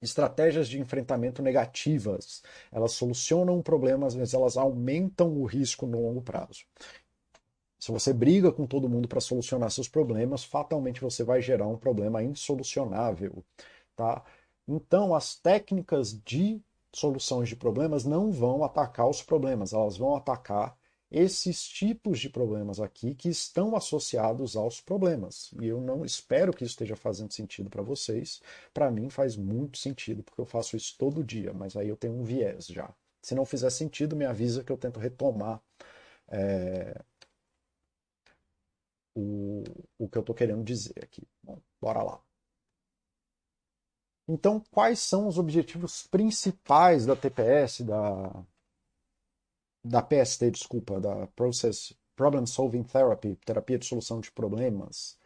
[0.00, 2.42] estratégias de enfrentamento negativas.
[2.70, 6.64] Elas solucionam problemas, mas elas aumentam o risco no longo prazo.
[7.78, 11.76] Se você briga com todo mundo para solucionar seus problemas, fatalmente você vai gerar um
[11.76, 13.44] problema insolucionável.
[13.98, 14.24] Tá?
[14.68, 16.62] Então, as técnicas de
[16.94, 20.78] soluções de problemas não vão atacar os problemas, elas vão atacar
[21.10, 25.50] esses tipos de problemas aqui que estão associados aos problemas.
[25.60, 28.40] E eu não espero que isso esteja fazendo sentido para vocês.
[28.72, 32.14] Para mim faz muito sentido, porque eu faço isso todo dia, mas aí eu tenho
[32.14, 32.94] um viés já.
[33.20, 35.60] Se não fizer sentido, me avisa que eu tento retomar
[36.28, 37.02] é,
[39.16, 39.64] o,
[39.98, 41.26] o que eu estou querendo dizer aqui.
[41.42, 42.27] Bom, bora lá.
[44.28, 48.44] Então, quais são os objetivos principais da TPS, da,
[49.82, 55.18] da PST, desculpa, da Process Problem Solving Therapy, terapia de solução de problemas,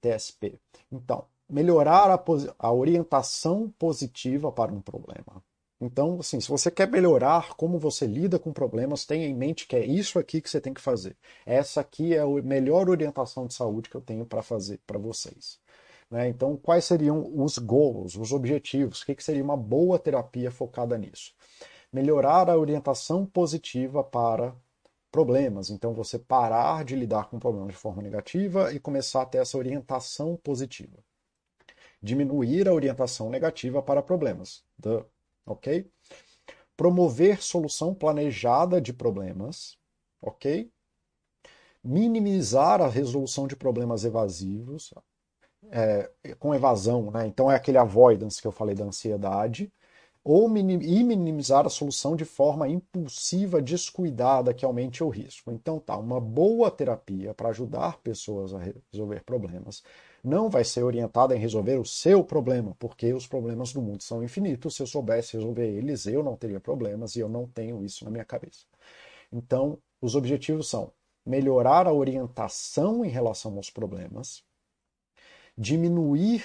[0.00, 0.58] TSP?
[0.90, 2.24] Então, melhorar a,
[2.58, 5.42] a orientação positiva para um problema.
[5.80, 9.76] Então, assim, se você quer melhorar como você lida com problemas, tenha em mente que
[9.76, 11.16] é isso aqui que você tem que fazer.
[11.46, 15.60] Essa aqui é a melhor orientação de saúde que eu tenho para fazer para vocês.
[16.10, 16.28] Né?
[16.28, 19.02] Então, quais seriam os goals, os objetivos?
[19.02, 21.34] O que, que seria uma boa terapia focada nisso?
[21.92, 24.54] Melhorar a orientação positiva para
[25.10, 25.70] problemas.
[25.70, 29.58] Então, você parar de lidar com problemas de forma negativa e começar a ter essa
[29.58, 30.98] orientação positiva.
[32.02, 34.64] Diminuir a orientação negativa para problemas.
[34.78, 35.04] Duh.
[35.44, 35.90] Ok?
[36.76, 39.76] Promover solução planejada de problemas.
[40.22, 40.70] Ok?
[41.82, 44.92] Minimizar a resolução de problemas evasivos
[45.70, 47.26] é, com evasão, né?
[47.26, 49.72] então é aquele avoidance que eu falei da ansiedade,
[50.24, 55.50] ou minim, e minimizar a solução de forma impulsiva, descuidada, que aumente o risco.
[55.50, 58.58] Então tá, uma boa terapia para ajudar pessoas a
[58.92, 59.82] resolver problemas
[60.22, 64.22] não vai ser orientada em resolver o seu problema, porque os problemas do mundo são
[64.22, 64.74] infinitos.
[64.76, 68.10] Se eu soubesse resolver eles, eu não teria problemas e eu não tenho isso na
[68.10, 68.66] minha cabeça.
[69.32, 70.92] Então, os objetivos são
[71.24, 74.42] melhorar a orientação em relação aos problemas,
[75.58, 76.44] diminuir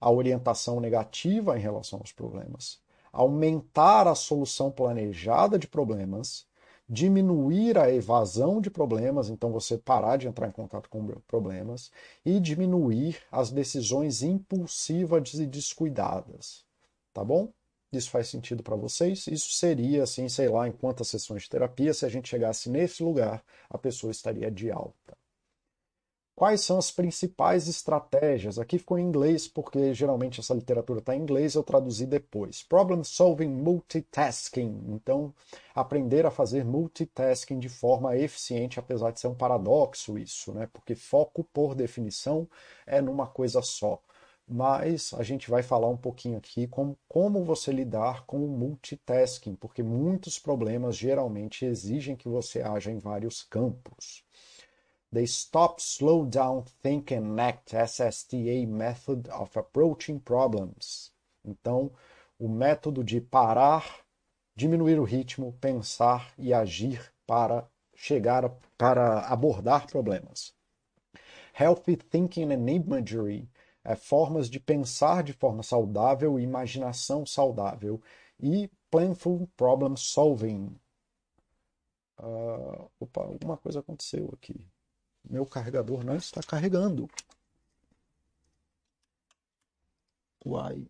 [0.00, 2.80] a orientação negativa em relação aos problemas,
[3.12, 6.46] aumentar a solução planejada de problemas,
[6.88, 11.90] diminuir a evasão de problemas, então você parar de entrar em contato com problemas,
[12.24, 16.64] e diminuir as decisões impulsivas e descuidadas.
[17.12, 17.52] Tá bom?
[17.92, 19.26] Isso faz sentido para vocês?
[19.26, 23.02] Isso seria, assim, sei lá, em quantas sessões de terapia, se a gente chegasse nesse
[23.02, 25.19] lugar, a pessoa estaria de alta.
[26.40, 28.58] Quais são as principais estratégias?
[28.58, 32.62] Aqui ficou em inglês, porque geralmente essa literatura está em inglês, eu traduzi depois.
[32.62, 34.86] Problem solving multitasking.
[34.88, 35.34] Então,
[35.74, 40.66] aprender a fazer multitasking de forma eficiente, apesar de ser um paradoxo isso, né?
[40.72, 42.48] Porque foco, por definição,
[42.86, 44.00] é numa coisa só.
[44.48, 49.56] Mas a gente vai falar um pouquinho aqui como, como você lidar com o multitasking,
[49.56, 54.24] porque muitos problemas geralmente exigem que você haja em vários campos.
[55.12, 61.12] The Stop, Slow Down, Think and Act SSTA Method of Approaching Problems.
[61.44, 61.90] Então,
[62.38, 64.04] o método de parar,
[64.54, 70.54] diminuir o ritmo, pensar e agir para chegar para abordar problemas.
[71.58, 73.50] Healthy Thinking and Imagery
[73.82, 78.00] é formas de pensar de forma saudável imaginação saudável.
[78.38, 80.78] E Planful Problem Solving.
[82.16, 84.64] Uh, opa, alguma coisa aconteceu aqui.
[85.28, 87.08] Meu carregador não está carregando.
[90.44, 90.86] Uai.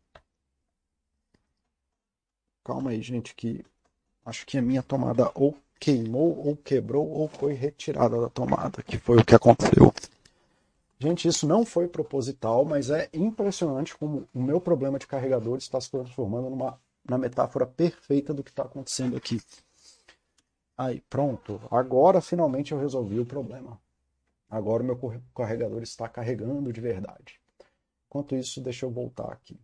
[2.65, 3.65] Calma aí, gente, que
[4.25, 8.99] acho que a minha tomada ou queimou, ou quebrou, ou foi retirada da tomada, que
[8.99, 9.93] foi o que aconteceu.
[10.99, 15.81] Gente, isso não foi proposital, mas é impressionante como o meu problema de carregador está
[15.81, 19.41] se transformando numa na metáfora perfeita do que está acontecendo aqui.
[20.77, 21.61] Aí, pronto.
[21.71, 23.81] Agora finalmente eu resolvi o problema.
[24.51, 24.99] Agora o meu
[25.35, 27.41] carregador está carregando de verdade.
[28.09, 29.59] Enquanto isso, deixa eu voltar aqui.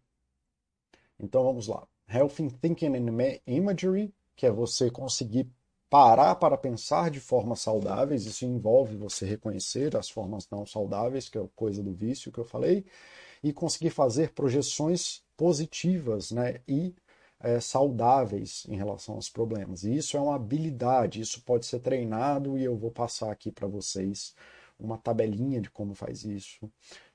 [1.18, 1.86] Então vamos lá.
[2.08, 5.50] Healthy Thinking and Imagery, que é você conseguir
[5.90, 8.26] parar para pensar de formas saudáveis.
[8.26, 12.44] Isso envolve você reconhecer as formas não saudáveis, que é coisa do vício que eu
[12.44, 12.84] falei,
[13.42, 16.94] e conseguir fazer projeções positivas né, e
[17.40, 19.84] é, saudáveis em relação aos problemas.
[19.84, 23.66] E isso é uma habilidade, isso pode ser treinado e eu vou passar aqui para
[23.66, 24.34] vocês
[24.78, 26.70] uma tabelinha de como faz isso.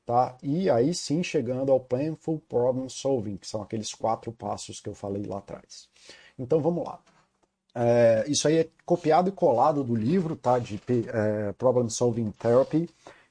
[0.06, 0.38] Tá?
[0.42, 4.96] E aí sim chegando ao Planful Problem Solving, que são aqueles quatro passos que eu
[4.96, 5.88] falei lá atrás.
[6.38, 7.00] Então vamos lá.
[7.74, 12.90] É, isso aí é copiado e colado do livro tá, de é, Problem Solving Therapy.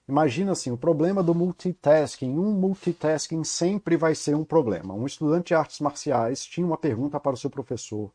[0.08, 2.30] Imagina assim, o problema do multitasking.
[2.30, 4.94] Um multitasking sempre vai ser um problema.
[4.94, 8.10] Um estudante de artes marciais tinha uma pergunta para o seu professor.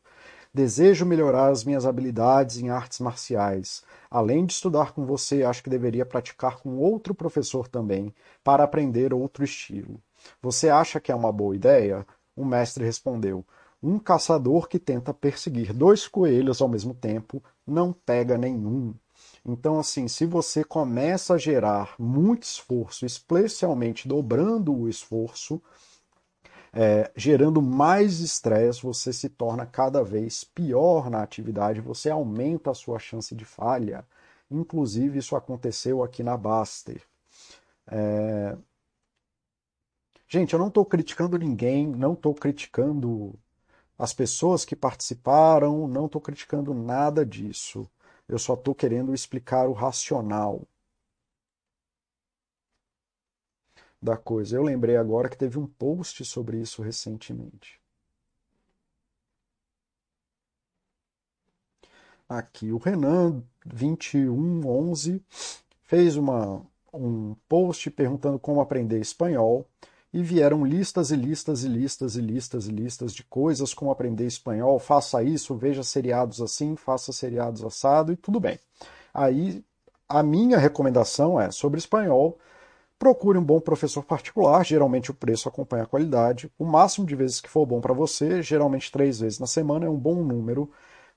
[0.56, 3.82] Desejo melhorar as minhas habilidades em artes marciais.
[4.10, 8.10] Além de estudar com você, acho que deveria praticar com outro professor também,
[8.42, 10.00] para aprender outro estilo.
[10.40, 12.06] Você acha que é uma boa ideia?
[12.34, 13.44] O mestre respondeu:
[13.82, 18.94] Um caçador que tenta perseguir dois coelhos ao mesmo tempo não pega nenhum.
[19.44, 25.60] Então, assim, se você começa a gerar muito esforço, especialmente dobrando o esforço,
[26.78, 32.74] é, gerando mais estresse, você se torna cada vez pior na atividade, você aumenta a
[32.74, 34.04] sua chance de falha.
[34.50, 37.02] Inclusive, isso aconteceu aqui na Baster.
[37.86, 38.54] É...
[40.28, 43.34] Gente, eu não estou criticando ninguém, não estou criticando
[43.98, 47.88] as pessoas que participaram, não estou criticando nada disso.
[48.28, 50.60] Eu só estou querendo explicar o racional.
[54.06, 54.56] Da coisa.
[54.56, 57.80] Eu lembrei agora que teve um post sobre isso recentemente.
[62.28, 65.22] Aqui, o Renan 2111
[65.82, 69.66] fez uma, um post perguntando como aprender espanhol
[70.12, 74.26] e vieram listas e listas e listas e listas e listas de coisas como aprender
[74.26, 74.78] espanhol.
[74.78, 78.58] Faça isso, veja seriados assim, faça seriados assado e tudo bem.
[79.12, 79.64] Aí
[80.08, 82.38] a minha recomendação é sobre espanhol
[82.98, 86.50] Procure um bom professor particular, geralmente o preço acompanha a qualidade.
[86.58, 89.88] O máximo de vezes que for bom para você, geralmente três vezes na semana, é
[89.88, 90.70] um bom número.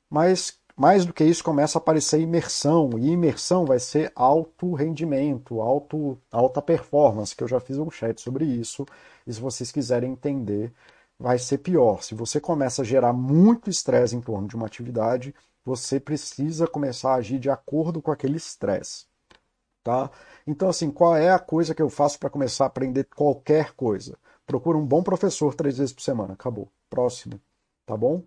[0.09, 5.59] Mas mais do que isso, começa a aparecer imersão, e imersão vai ser alto rendimento,
[5.59, 8.85] alto, alta performance, que eu já fiz um chat sobre isso,
[9.27, 10.73] e se vocês quiserem entender,
[11.19, 12.01] vai ser pior.
[12.01, 15.35] Se você começa a gerar muito estresse em torno de uma atividade,
[15.65, 19.06] você precisa começar a agir de acordo com aquele estresse.
[19.83, 20.10] Tá?
[20.50, 24.17] Então, assim, qual é a coisa que eu faço para começar a aprender qualquer coisa?
[24.47, 26.33] Procura um bom professor três vezes por semana.
[26.33, 26.67] Acabou.
[26.89, 27.39] Próximo.
[27.85, 28.23] Tá bom?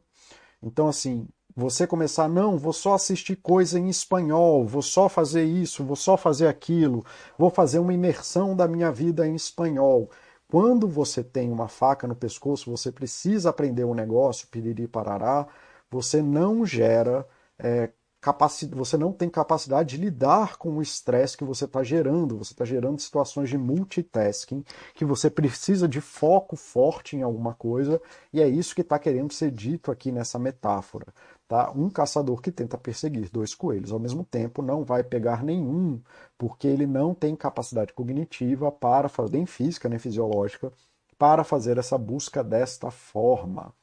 [0.62, 5.82] Então, assim, você começar, não, vou só assistir coisa em espanhol, vou só fazer isso,
[5.82, 7.04] vou só fazer aquilo,
[7.36, 10.08] vou fazer uma imersão da minha vida em espanhol.
[10.46, 15.48] Quando você tem uma faca no pescoço, você precisa aprender um negócio, piriri parará,
[15.90, 17.26] você não gera
[17.58, 17.90] é,
[18.22, 22.38] capacidade, você não tem capacidade de lidar com o estresse que você está gerando.
[22.38, 24.64] Você está gerando situações de multitasking,
[24.94, 28.00] que você precisa de foco forte em alguma coisa,
[28.32, 31.12] e é isso que está querendo ser dito aqui nessa metáfora.
[31.48, 31.72] Tá?
[31.72, 36.00] Um caçador que tenta perseguir dois coelhos ao mesmo tempo não vai pegar nenhum,
[36.38, 40.72] porque ele não tem capacidade cognitiva para fazer, nem física nem fisiológica,
[41.18, 43.74] para fazer essa busca desta forma.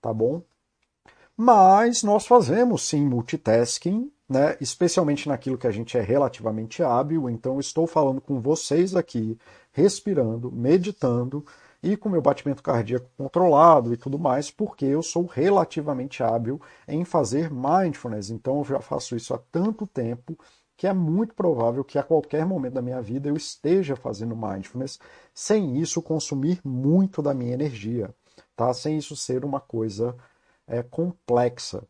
[0.00, 0.42] Tá bom?
[1.44, 4.56] Mas nós fazemos sim multitasking, né?
[4.60, 7.28] especialmente naquilo que a gente é relativamente hábil.
[7.28, 9.36] Então, estou falando com vocês aqui,
[9.72, 11.44] respirando, meditando
[11.82, 17.04] e com meu batimento cardíaco controlado e tudo mais, porque eu sou relativamente hábil em
[17.04, 18.30] fazer mindfulness.
[18.30, 20.38] Então eu já faço isso há tanto tempo
[20.76, 25.00] que é muito provável que a qualquer momento da minha vida eu esteja fazendo mindfulness,
[25.34, 28.14] sem isso consumir muito da minha energia,
[28.54, 28.72] tá?
[28.72, 30.16] Sem isso ser uma coisa
[30.66, 31.82] é, complexa.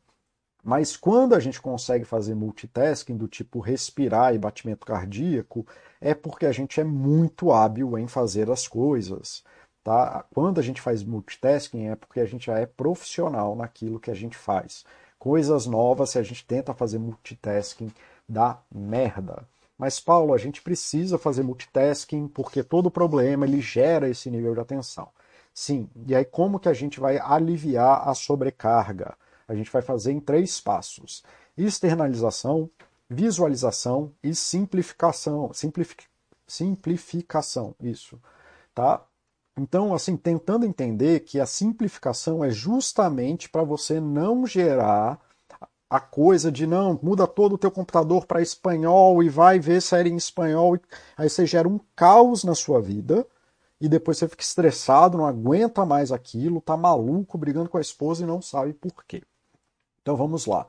[0.62, 5.66] Mas quando a gente consegue fazer multitasking do tipo respirar e batimento cardíaco,
[6.00, 9.42] é porque a gente é muito hábil em fazer as coisas.
[9.82, 10.24] Tá?
[10.32, 14.14] Quando a gente faz multitasking é porque a gente já é profissional naquilo que a
[14.14, 14.84] gente faz.
[15.18, 17.92] Coisas novas, se a gente tenta fazer multitasking,
[18.28, 19.44] dá merda.
[19.76, 24.60] Mas, Paulo, a gente precisa fazer multitasking porque todo problema ele gera esse nível de
[24.60, 25.08] atenção.
[25.54, 29.14] Sim, e aí como que a gente vai aliviar a sobrecarga?
[29.46, 31.22] A gente vai fazer em três passos:
[31.56, 32.70] externalização,
[33.08, 35.52] visualização e simplificação.
[35.52, 36.04] Simplific...
[36.46, 38.20] Simplificação, isso.
[38.74, 39.02] Tá?
[39.56, 45.20] Então, assim, tentando entender que a simplificação é justamente para você não gerar
[45.90, 50.08] a coisa de não, muda todo o teu computador para espanhol e vai ver série
[50.08, 50.78] em espanhol,
[51.18, 53.26] aí você gera um caos na sua vida
[53.82, 58.22] e depois você fica estressado, não aguenta mais aquilo, tá maluco, brigando com a esposa
[58.22, 59.24] e não sabe por quê.
[60.00, 60.68] Então vamos lá.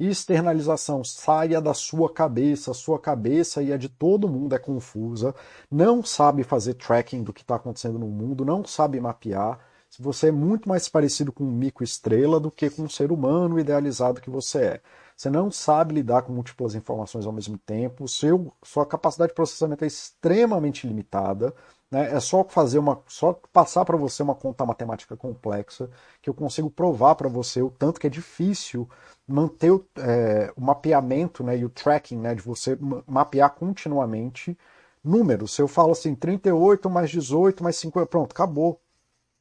[0.00, 5.34] Externalização, saia da sua cabeça, sua cabeça e a de todo mundo é confusa,
[5.70, 9.60] não sabe fazer tracking do que está acontecendo no mundo, não sabe mapear.
[9.98, 14.20] Você é muito mais parecido com um mico-estrela do que com um ser humano idealizado
[14.20, 14.82] que você é.
[15.14, 19.84] Você não sabe lidar com múltiplas informações ao mesmo tempo, seu, sua capacidade de processamento
[19.84, 21.54] é extremamente limitada.
[21.90, 22.14] Né?
[22.14, 25.88] É só fazer uma, só passar para você uma conta matemática complexa
[26.20, 28.88] que eu consigo provar para você o tanto que é difícil
[29.26, 32.76] manter o, é, o mapeamento né, e o tracking né, de você
[33.06, 34.56] mapear continuamente
[35.02, 35.54] números.
[35.54, 38.80] Se eu falo assim, 38 mais 18 mais 50, pronto, acabou.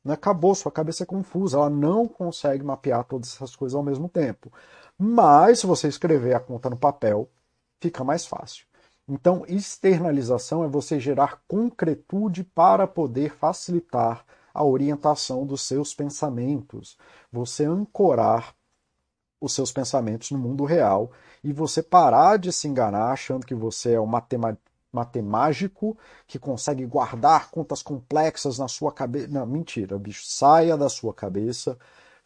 [0.03, 0.13] Não né?
[0.15, 4.51] acabou, sua cabeça é confusa, ela não consegue mapear todas essas coisas ao mesmo tempo.
[4.97, 7.29] Mas se você escrever a conta no papel,
[7.81, 8.65] fica mais fácil.
[9.07, 16.97] Então, externalização é você gerar concretude para poder facilitar a orientação dos seus pensamentos.
[17.31, 18.55] Você ancorar
[19.39, 21.11] os seus pensamentos no mundo real
[21.43, 24.09] e você parar de se enganar achando que você é um
[24.91, 25.95] matemático
[26.25, 29.27] que consegue guardar contas complexas na sua cabeça.
[29.27, 30.25] Não, mentira, bicho.
[30.25, 31.77] Saia da sua cabeça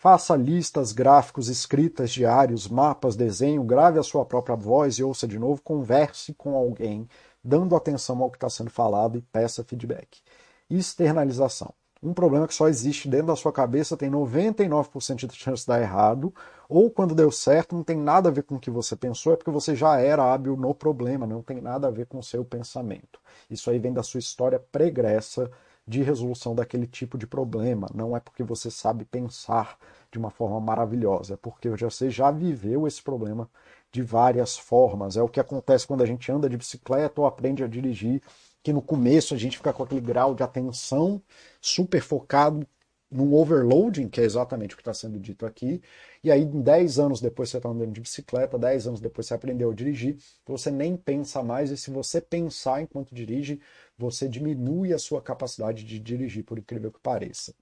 [0.02, 5.38] Faça listas, gráficos, escritas, diários, mapas, desenho, grave a sua própria voz e ouça de
[5.38, 7.06] novo, converse com alguém,
[7.43, 10.22] dando atenção ao que está sendo falado e peça feedback.
[10.70, 11.74] Externalização.
[12.02, 15.82] Um problema que só existe dentro da sua cabeça tem 99% de chance de dar
[15.82, 16.34] errado,
[16.70, 19.36] ou quando deu certo, não tem nada a ver com o que você pensou, é
[19.36, 22.45] porque você já era hábil no problema, não tem nada a ver com o seu
[22.45, 23.20] pensamento.
[23.50, 25.52] Isso aí vem da sua história pregressa
[25.90, 27.90] de resolução daquele tipo de problema.
[27.96, 29.76] Não é porque você sabe pensar
[30.12, 33.50] de uma forma maravilhosa, é porque você já viveu esse problema
[33.92, 35.18] de várias formas.
[35.18, 38.22] É o que acontece quando a gente anda de bicicleta ou aprende a dirigir,
[38.62, 41.20] que no começo a gente fica com aquele grau de atenção
[41.60, 42.68] super focado
[43.12, 45.82] num overloading, que é exatamente o que está sendo dito aqui,
[46.24, 49.72] e aí 10 anos depois você está andando de bicicleta, 10 anos depois você aprendeu
[49.72, 53.60] a dirigir, você nem pensa mais, e se você pensar enquanto dirige,
[53.97, 57.53] você diminui a sua capacidade de dirigir, por incrível que pareça.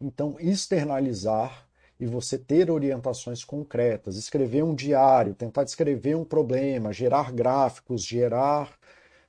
[0.00, 1.66] Então, externalizar
[1.98, 8.78] e você ter orientações concretas, escrever um diário, tentar descrever um problema, gerar gráficos, gerar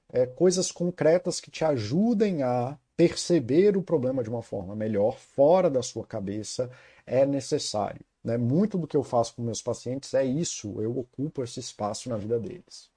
[0.09, 5.69] é, coisas concretas que te ajudem a perceber o problema de uma forma melhor, fora
[5.69, 6.69] da sua cabeça,
[7.05, 8.01] é necessário.
[8.23, 8.37] Né?
[8.37, 12.17] Muito do que eu faço com meus pacientes é isso, eu ocupo esse espaço na
[12.17, 12.89] vida deles.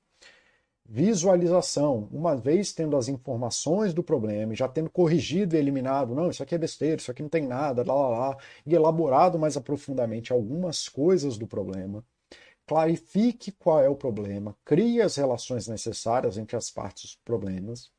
[0.85, 6.43] visualização, uma vez tendo as informações do problema, já tendo corrigido e eliminado, não, isso
[6.43, 8.37] aqui é besteira, isso aqui não tem nada, lá, lá, lá,
[8.67, 12.05] e elaborado mais aprofundadamente algumas coisas do problema,
[12.67, 17.91] clarifique qual é o problema, crie as relações necessárias entre as partes dos problemas,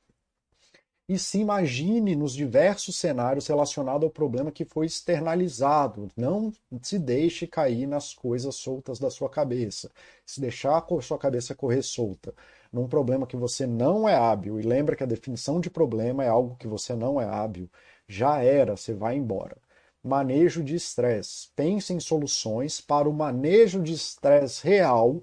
[1.14, 6.08] e se imagine nos diversos cenários relacionados ao problema que foi externalizado.
[6.16, 9.92] Não se deixe cair nas coisas soltas da sua cabeça.
[10.26, 12.34] Se deixar a sua cabeça correr solta
[12.72, 16.30] num problema que você não é hábil, e lembra que a definição de problema é
[16.30, 17.70] algo que você não é hábil,
[18.08, 19.58] já era, você vai embora.
[20.02, 21.50] Manejo de estresse.
[21.54, 25.22] Pense em soluções para o manejo de estresse real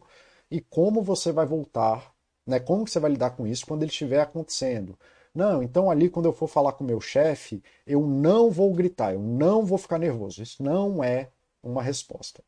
[0.50, 2.12] e como você vai voltar,
[2.46, 2.60] né?
[2.60, 4.94] como você vai lidar com isso quando ele estiver acontecendo
[5.38, 9.14] não, então ali quando eu for falar com o meu chefe, eu não vou gritar,
[9.14, 10.42] eu não vou ficar nervoso.
[10.42, 11.30] Isso não é
[11.62, 12.42] uma resposta.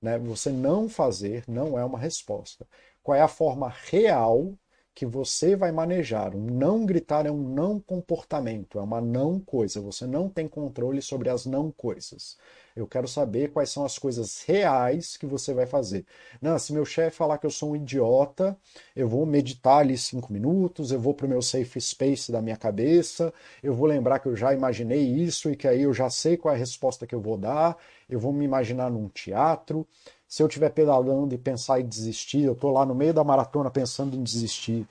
[0.00, 0.18] Né?
[0.18, 2.66] Você não fazer não é uma resposta.
[3.02, 4.52] Qual é a forma real
[4.94, 6.36] que você vai manejar?
[6.36, 9.80] Um não gritar é um não comportamento, é uma não coisa.
[9.80, 12.36] Você não tem controle sobre as não coisas.
[12.78, 16.06] Eu quero saber quais são as coisas reais que você vai fazer.
[16.40, 18.56] Não, se meu chefe falar que eu sou um idiota,
[18.94, 22.56] eu vou meditar ali cinco minutos, eu vou para o meu safe space da minha
[22.56, 26.36] cabeça, eu vou lembrar que eu já imaginei isso e que aí eu já sei
[26.36, 27.76] qual é a resposta que eu vou dar,
[28.08, 29.84] eu vou me imaginar num teatro.
[30.28, 33.70] Se eu estiver pedalando e pensar em desistir, eu estou lá no meio da maratona
[33.72, 34.86] pensando em desistir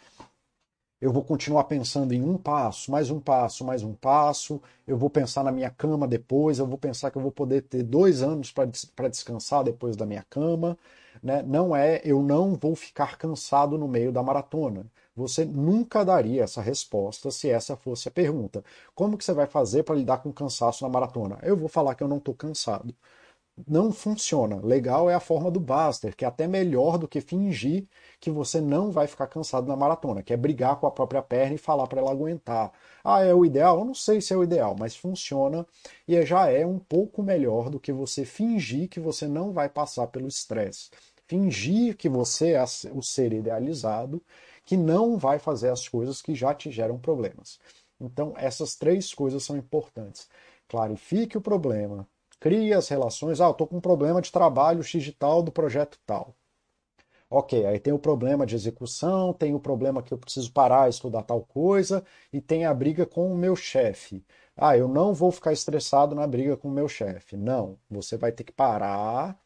[0.99, 5.09] eu vou continuar pensando em um passo, mais um passo, mais um passo, eu vou
[5.09, 8.51] pensar na minha cama depois, eu vou pensar que eu vou poder ter dois anos
[8.51, 10.77] para descansar depois da minha cama.
[11.21, 11.43] Né?
[11.43, 14.85] Não é, eu não vou ficar cansado no meio da maratona.
[15.15, 18.63] Você nunca daria essa resposta se essa fosse a pergunta.
[18.95, 21.37] Como que você vai fazer para lidar com cansaço na maratona?
[21.43, 22.93] Eu vou falar que eu não estou cansado
[23.67, 24.57] não funciona.
[24.63, 27.87] Legal é a forma do Buster, que é até melhor do que fingir
[28.19, 31.55] que você não vai ficar cansado na maratona, que é brigar com a própria perna
[31.55, 32.71] e falar para ela aguentar.
[33.03, 33.79] Ah, é o ideal?
[33.79, 35.65] Eu não sei se é o ideal, mas funciona
[36.07, 40.07] e já é um pouco melhor do que você fingir que você não vai passar
[40.07, 40.89] pelo estresse.
[41.27, 42.63] Fingir que você é
[42.93, 44.21] o ser idealizado,
[44.65, 47.59] que não vai fazer as coisas que já te geram problemas.
[47.99, 50.27] Então, essas três coisas são importantes.
[50.67, 52.07] Clarifique o problema,
[52.39, 53.41] cria as relações.
[53.41, 56.35] Ah, eu estou com um problema de trabalho digital do projeto tal.
[57.29, 61.23] Ok, aí tem o problema de execução, tem o problema que eu preciso parar, estudar
[61.23, 64.25] tal coisa, e tem a briga com o meu chefe.
[64.55, 67.35] Ah, eu não vou ficar estressado na briga com o meu chefe.
[67.35, 69.37] Não, você vai ter que parar,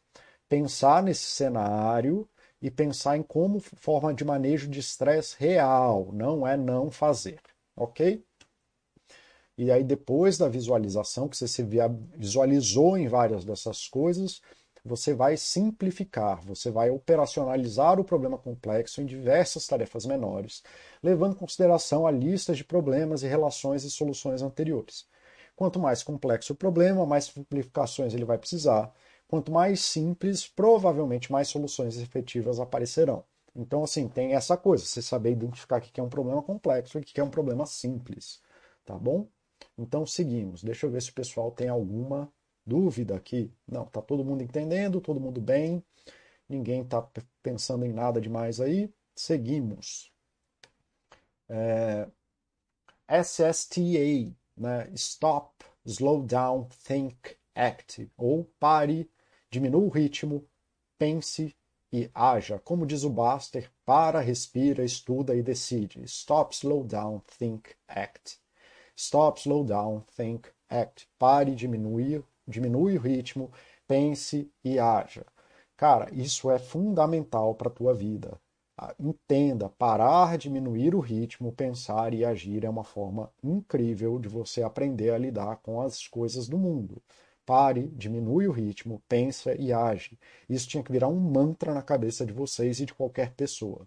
[0.48, 2.28] pensar nesse cenário
[2.60, 7.40] e pensar em como forma de manejo de estresse real, não é não fazer,
[7.76, 8.24] ok?
[9.56, 11.62] E aí, depois da visualização, que você se
[12.16, 14.40] visualizou em várias dessas coisas,
[14.84, 20.62] você vai simplificar, você vai operacionalizar o problema complexo em diversas tarefas menores,
[21.02, 25.06] levando em consideração a lista de problemas e relações e soluções anteriores.
[25.54, 28.92] Quanto mais complexo o problema, mais simplificações ele vai precisar.
[29.28, 33.24] Quanto mais simples, provavelmente mais soluções efetivas aparecerão.
[33.54, 37.00] Então, assim, tem essa coisa, você saber identificar o que é um problema complexo e
[37.00, 38.40] o que é um problema simples,
[38.84, 39.28] tá bom?
[39.76, 40.62] Então seguimos.
[40.62, 42.32] Deixa eu ver se o pessoal tem alguma
[42.66, 43.52] dúvida aqui.
[43.66, 45.84] Não, tá todo mundo entendendo, todo mundo bem,
[46.48, 47.06] ninguém está
[47.42, 48.92] pensando em nada demais aí.
[49.14, 50.12] Seguimos.
[51.48, 52.08] É,
[53.08, 54.90] SSTA, né?
[54.94, 58.10] Stop, Slow Down, Think, Act.
[58.16, 59.10] Ou pare,
[59.50, 60.46] diminua o ritmo,
[60.98, 61.54] pense
[61.92, 62.58] e haja.
[62.58, 66.02] Como diz o Baster, para, respira, estuda e decide.
[66.04, 68.38] Stop, slow down, think, act.
[68.96, 71.06] Stop, slow down, think, act.
[71.18, 73.50] Pare, diminui, diminui o ritmo,
[73.86, 75.24] pense e haja.
[75.76, 78.40] Cara, isso é fundamental para a tua vida.
[78.76, 84.62] Ah, entenda, parar, diminuir o ritmo, pensar e agir é uma forma incrível de você
[84.62, 87.02] aprender a lidar com as coisas do mundo.
[87.44, 90.18] Pare, diminui o ritmo, pensa e age.
[90.48, 93.86] Isso tinha que virar um mantra na cabeça de vocês e de qualquer pessoa.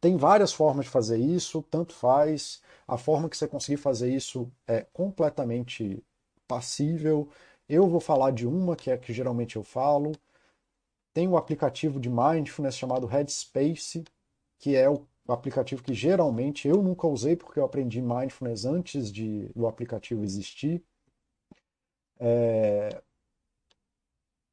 [0.00, 2.60] Tem várias formas de fazer isso, tanto faz.
[2.86, 6.04] A forma que você conseguir fazer isso é completamente
[6.48, 7.28] passível.
[7.68, 10.12] Eu vou falar de uma que é que geralmente eu falo.
[11.12, 14.04] Tem um aplicativo de mindfulness chamado Headspace,
[14.58, 19.48] que é o aplicativo que geralmente eu nunca usei porque eu aprendi mindfulness antes de
[19.54, 20.82] do aplicativo existir.
[22.18, 23.02] É...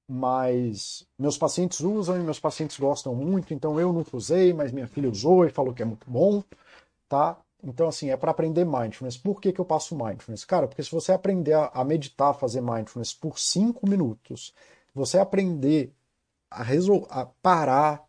[0.08, 4.88] Mas meus pacientes usam e meus pacientes gostam muito, então eu nunca usei, mas minha
[4.88, 6.44] filha usou e falou que é muito bom,
[7.10, 7.40] tá?
[7.64, 9.18] Então, assim, é para aprender mindfulness.
[9.18, 10.44] Por que, que eu passo mindfulness?
[10.46, 14.54] Cara, porque se você aprender a, meditar, fazer mindfulness por cinco minutos,
[14.94, 15.94] você aprender
[16.50, 16.64] a,
[17.10, 18.04] a parar,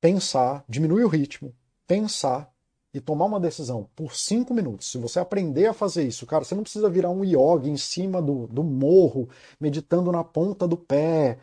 [0.00, 1.54] pensar, diminuir o ritmo,
[1.86, 2.52] pensar
[2.94, 6.54] e tomar uma decisão por cinco minutos, se você aprender a fazer isso, cara, você
[6.54, 11.38] não precisa virar um yoga em cima do, do morro, meditando na ponta do pé.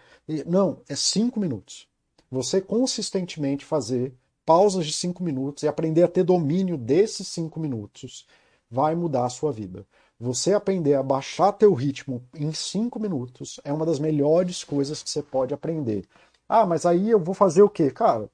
[0.45, 1.87] Não, é cinco minutos.
[2.31, 4.13] Você consistentemente fazer
[4.49, 8.25] pausas de cinco minutos e aprender a ter domínio desses cinco minutos
[8.67, 9.85] vai mudar a sua vida.
[10.19, 15.09] Você aprender a baixar teu ritmo em cinco minutos é uma das melhores coisas que
[15.11, 16.03] você pode aprender.
[16.47, 17.91] Ah, mas aí eu vou fazer o quê?
[17.91, 18.27] Cara,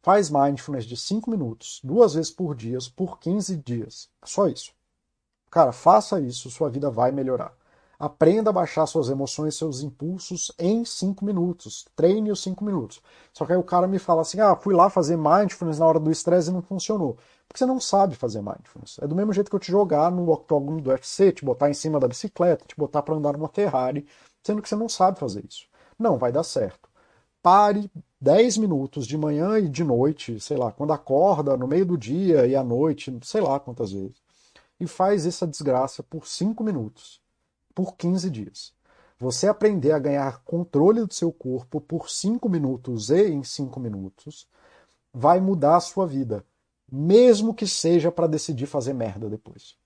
[0.00, 4.08] Faz mindfulness de 5 minutos, duas vezes por dia, por 15 dias.
[4.22, 4.70] Só isso.
[5.50, 7.52] Cara, faça isso, sua vida vai melhorar.
[7.98, 11.86] Aprenda a baixar suas emoções, seus impulsos em 5 minutos.
[11.96, 13.00] Treine os 5 minutos.
[13.32, 15.98] Só que aí o cara me fala assim: ah, fui lá fazer mindfulness na hora
[15.98, 17.16] do estresse e não funcionou.
[17.48, 18.98] Porque você não sabe fazer mindfulness.
[19.00, 21.74] É do mesmo jeito que eu te jogar no octógono do UFC, te botar em
[21.74, 24.06] cima da bicicleta, te botar para andar numa Ferrari,
[24.42, 25.66] sendo que você não sabe fazer isso.
[25.98, 26.88] Não vai dar certo.
[27.42, 27.90] Pare
[28.20, 32.46] 10 minutos de manhã e de noite, sei lá, quando acorda, no meio do dia
[32.46, 34.16] e à noite, sei lá quantas vezes.
[34.80, 37.20] E faz essa desgraça por 5 minutos,
[37.76, 38.72] por 15 dias.
[39.18, 44.48] Você aprender a ganhar controle do seu corpo por 5 minutos e em 5 minutos
[45.12, 46.42] vai mudar a sua vida,
[46.90, 49.76] mesmo que seja para decidir fazer merda depois.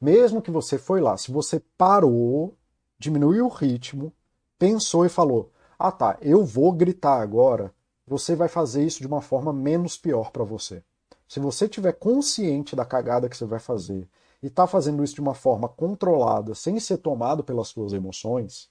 [0.00, 2.56] Mesmo que você foi lá, se você parou,
[2.98, 4.12] diminuiu o ritmo,
[4.56, 7.74] pensou e falou: ah tá, eu vou gritar agora,
[8.06, 10.84] você vai fazer isso de uma forma menos pior para você.
[11.26, 14.08] Se você tiver consciente da cagada que você vai fazer
[14.42, 18.68] e está fazendo isso de uma forma controlada, sem ser tomado pelas suas emoções,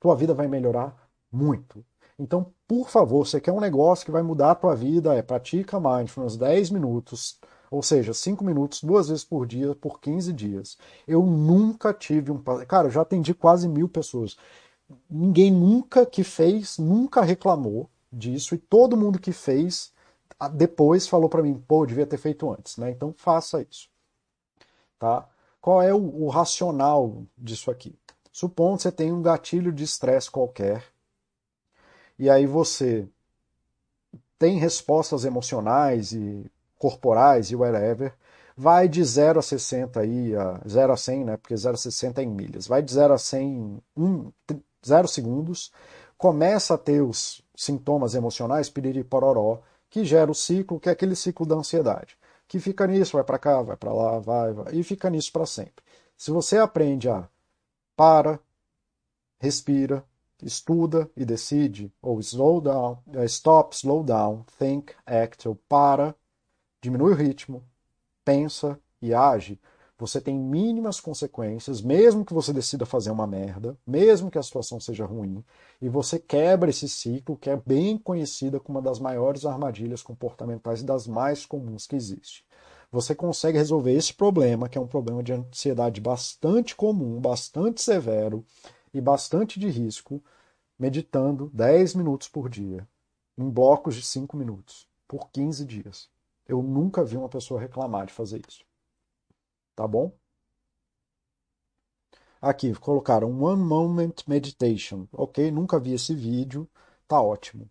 [0.00, 0.96] tua vida vai melhorar
[1.30, 1.84] muito.
[2.18, 5.80] Então, por favor, você quer um negócio que vai mudar a tua vida, é pratica
[5.80, 7.38] mindfulness 10 minutos,
[7.70, 10.78] ou seja, 5 minutos, duas vezes por dia, por 15 dias.
[11.08, 12.40] Eu nunca tive um.
[12.68, 14.36] Cara, eu já atendi quase mil pessoas
[15.08, 19.92] ninguém nunca que fez, nunca reclamou disso, e todo mundo que fez
[20.52, 22.90] depois falou para mim, pô, devia ter feito antes, né?
[22.90, 23.88] Então faça isso.
[24.98, 25.28] Tá?
[25.60, 27.98] Qual é o, o racional disso aqui?
[28.32, 30.84] Supondo que você tem um gatilho de estresse qualquer,
[32.18, 33.08] e aí você
[34.38, 38.12] tem respostas emocionais e corporais e whatever,
[38.56, 41.36] vai de 0 a 60 aí, a 0 a 100, né?
[41.36, 42.66] Porque 0 a 60 é em milhas.
[42.66, 44.32] Vai de 0 a 100 em um,
[44.86, 45.72] zero segundos,
[46.18, 51.16] começa a ter os sintomas emocionais, piriri pororó, que gera o ciclo, que é aquele
[51.16, 52.16] ciclo da ansiedade,
[52.46, 55.46] que fica nisso, vai para cá, vai para lá, vai, vai, e fica nisso para
[55.46, 55.84] sempre.
[56.16, 57.28] Se você aprende a
[57.96, 58.40] para,
[59.38, 60.04] respira,
[60.42, 66.14] estuda e decide, ou slow down, eh, stop, slow down, think, act, ou para,
[66.80, 67.64] diminui o ritmo,
[68.24, 69.60] pensa e age,
[69.96, 74.80] você tem mínimas consequências, mesmo que você decida fazer uma merda, mesmo que a situação
[74.80, 75.44] seja ruim,
[75.80, 80.80] e você quebra esse ciclo que é bem conhecida como uma das maiores armadilhas comportamentais
[80.80, 82.44] e das mais comuns que existe.
[82.90, 88.44] Você consegue resolver esse problema, que é um problema de ansiedade bastante comum, bastante severo
[88.92, 90.22] e bastante de risco,
[90.78, 92.86] meditando 10 minutos por dia,
[93.38, 96.08] em blocos de 5 minutos, por 15 dias.
[96.46, 98.64] Eu nunca vi uma pessoa reclamar de fazer isso.
[99.76, 100.12] Tá bom?
[102.40, 105.06] Aqui, colocaram One Moment Meditation.
[105.12, 106.68] Ok, nunca vi esse vídeo.
[107.08, 107.68] Tá ótimo.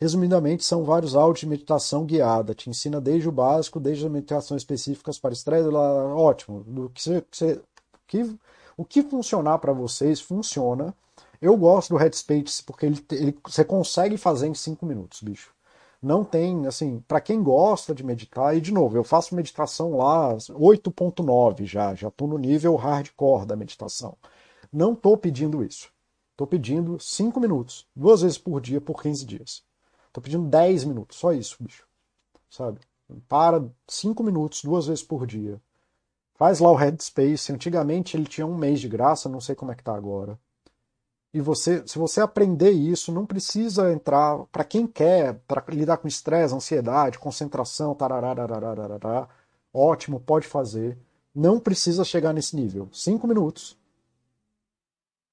[0.00, 2.54] Resumidamente, são vários áudios de meditação guiada.
[2.54, 5.68] Te ensina desde o básico, desde as meditações específicas para estresse.
[5.68, 6.90] Lá, ótimo.
[6.90, 7.62] Que você, você
[8.06, 8.38] que,
[8.76, 10.94] o que funcionar para vocês, funciona.
[11.40, 15.54] Eu gosto do Headspace porque ele, ele, você consegue fazer em 5 minutos, bicho
[16.04, 20.34] não tem, assim, para quem gosta de meditar, e de novo, eu faço meditação lá
[20.36, 24.16] 8.9 já, já estou no nível hardcore da meditação.
[24.72, 25.90] Não estou pedindo isso.
[26.32, 29.64] Estou pedindo 5 minutos, duas vezes por dia, por 15 dias.
[30.08, 31.86] Estou pedindo 10 minutos, só isso, bicho.
[32.50, 32.80] Sabe?
[33.28, 35.60] Para 5 minutos, duas vezes por dia.
[36.34, 37.52] Faz lá o Headspace.
[37.52, 40.38] Antigamente ele tinha um mês de graça, não sei como é que tá agora.
[41.34, 44.38] E você, se você aprender isso, não precisa entrar.
[44.52, 49.28] Para quem quer, para lidar com estresse, ansiedade, concentração, tararararararará,
[49.72, 50.96] ótimo, pode fazer.
[51.34, 52.88] Não precisa chegar nesse nível.
[52.92, 53.76] Cinco minutos,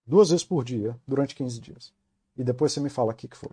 [0.03, 1.93] duas vezes por dia, durante 15 dias.
[2.35, 3.51] E depois você me fala o que, que foi.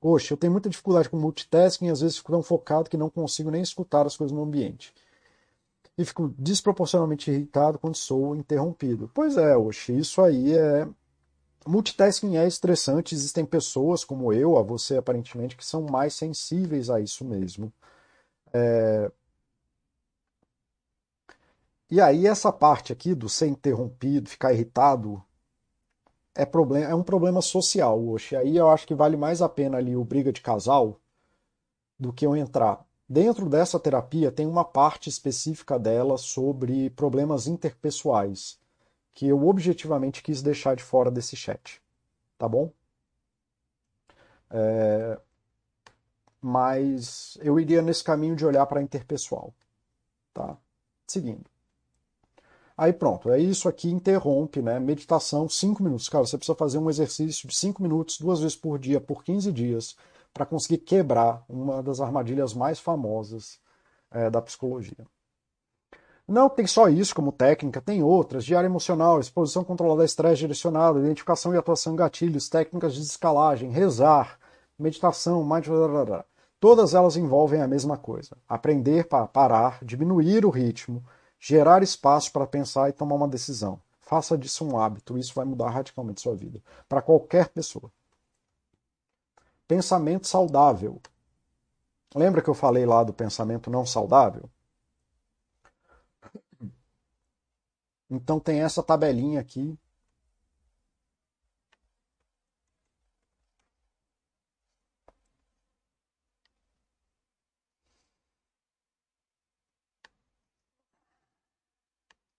[0.00, 3.10] Oxe, eu tenho muita dificuldade com multitasking e às vezes fico tão focado que não
[3.10, 4.94] consigo nem escutar as coisas no ambiente.
[5.96, 9.10] E fico desproporcionalmente irritado quando sou interrompido.
[9.12, 10.86] Pois é, Oxe, isso aí é
[11.66, 17.00] Multitasking é estressante, existem pessoas como eu, a você aparentemente, que são mais sensíveis a
[17.00, 17.72] isso mesmo.
[18.52, 19.10] É...
[21.90, 25.22] E aí essa parte aqui do ser interrompido, ficar irritado,
[26.34, 26.44] é,
[26.90, 28.36] é um problema social, hoje.
[28.36, 31.00] Aí eu acho que vale mais a pena ali o briga de casal
[31.98, 32.86] do que eu entrar.
[33.08, 38.58] Dentro dessa terapia tem uma parte específica dela sobre problemas interpessoais,
[39.18, 41.82] que eu objetivamente quis deixar de fora desse chat,
[42.38, 42.70] tá bom?
[44.48, 45.18] É...
[46.40, 49.52] Mas eu iria nesse caminho de olhar para interpessoal,
[50.32, 50.56] tá?
[51.04, 51.50] Seguindo.
[52.76, 54.78] Aí pronto, é isso aqui interrompe, né?
[54.78, 56.08] Meditação, 5 minutos.
[56.08, 59.50] Cara, você precisa fazer um exercício de 5 minutos, duas vezes por dia, por 15
[59.50, 59.96] dias
[60.32, 63.58] para conseguir quebrar uma das armadilhas mais famosas
[64.12, 65.04] é, da psicologia.
[66.28, 70.98] Não tem só isso como técnica, tem outras: diário emocional, exposição controlada a estresse direcionado,
[70.98, 74.38] identificação e atuação em gatilhos, técnicas de escalagem, rezar,
[74.78, 76.24] meditação, mindfulness.
[76.60, 81.02] Todas elas envolvem a mesma coisa: aprender para parar, diminuir o ritmo,
[81.40, 83.80] gerar espaço para pensar e tomar uma decisão.
[83.98, 87.90] Faça disso um hábito, isso vai mudar radicalmente sua vida, para qualquer pessoa.
[89.66, 91.00] Pensamento saudável.
[92.14, 94.48] Lembra que eu falei lá do pensamento não saudável?
[98.10, 99.78] Então tem essa tabelinha aqui.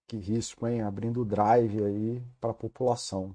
[0.07, 0.82] Que risco, hein?
[0.82, 3.34] Abrindo o drive aí para a população.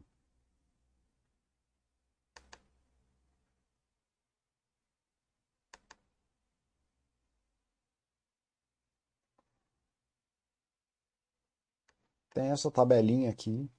[12.34, 13.70] Tem essa tabelinha aqui.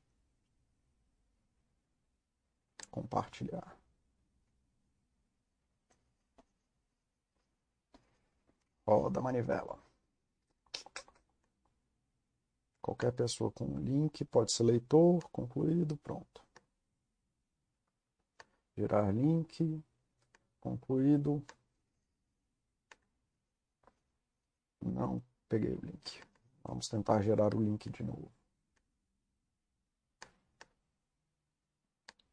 [2.89, 3.77] Compartilhar.
[8.87, 9.77] Roda a manivela.
[12.81, 16.41] Qualquer pessoa com link pode ser leitor, concluído, pronto.
[18.77, 19.83] Gerar link,
[20.61, 21.43] concluído.
[24.81, 26.23] Não peguei o link.
[26.63, 28.34] Vamos tentar gerar o link de novo.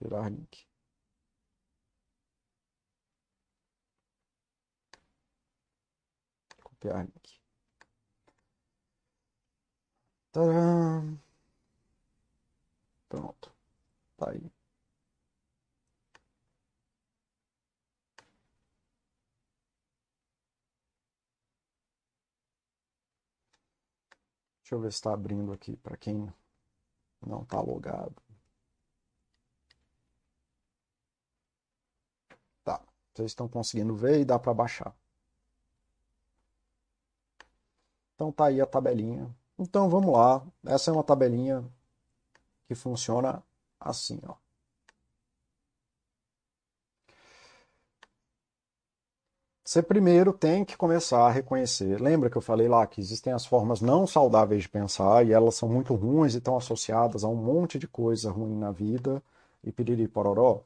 [0.08, 0.66] Link.
[6.62, 7.40] Copiar link.
[10.32, 11.18] Tadã!
[13.08, 13.52] Pronto.
[14.16, 14.50] Tá aí.
[24.72, 26.32] Deixa eu ver se está abrindo aqui para quem
[27.20, 28.31] não está logado.
[33.14, 34.94] Vocês estão conseguindo ver e dá para baixar.
[38.14, 39.34] Então tá aí a tabelinha.
[39.58, 40.44] Então vamos lá.
[40.64, 41.64] Essa é uma tabelinha
[42.66, 43.42] que funciona
[43.80, 44.34] assim, ó.
[49.64, 52.00] Você primeiro tem que começar a reconhecer.
[52.00, 55.54] Lembra que eu falei lá que existem as formas não saudáveis de pensar e elas
[55.54, 59.22] são muito ruins e estão associadas a um monte de coisa ruim na vida
[59.64, 60.62] e piriri pororó?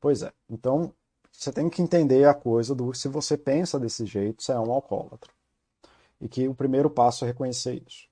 [0.00, 0.32] Pois é.
[0.48, 0.92] Então,
[1.32, 4.72] você tem que entender a coisa do se você pensa desse jeito, você é um
[4.72, 5.32] alcoólatra.
[6.20, 8.08] E que o primeiro passo é reconhecer isso.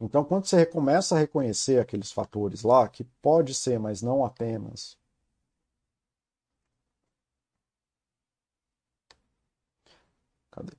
[0.00, 4.96] Então, quando você começa a reconhecer aqueles fatores lá, que pode ser, mas não apenas,
[10.58, 10.76] Cadê?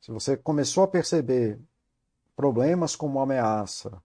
[0.00, 1.58] Se você começou a perceber
[2.36, 4.02] problemas como ameaça,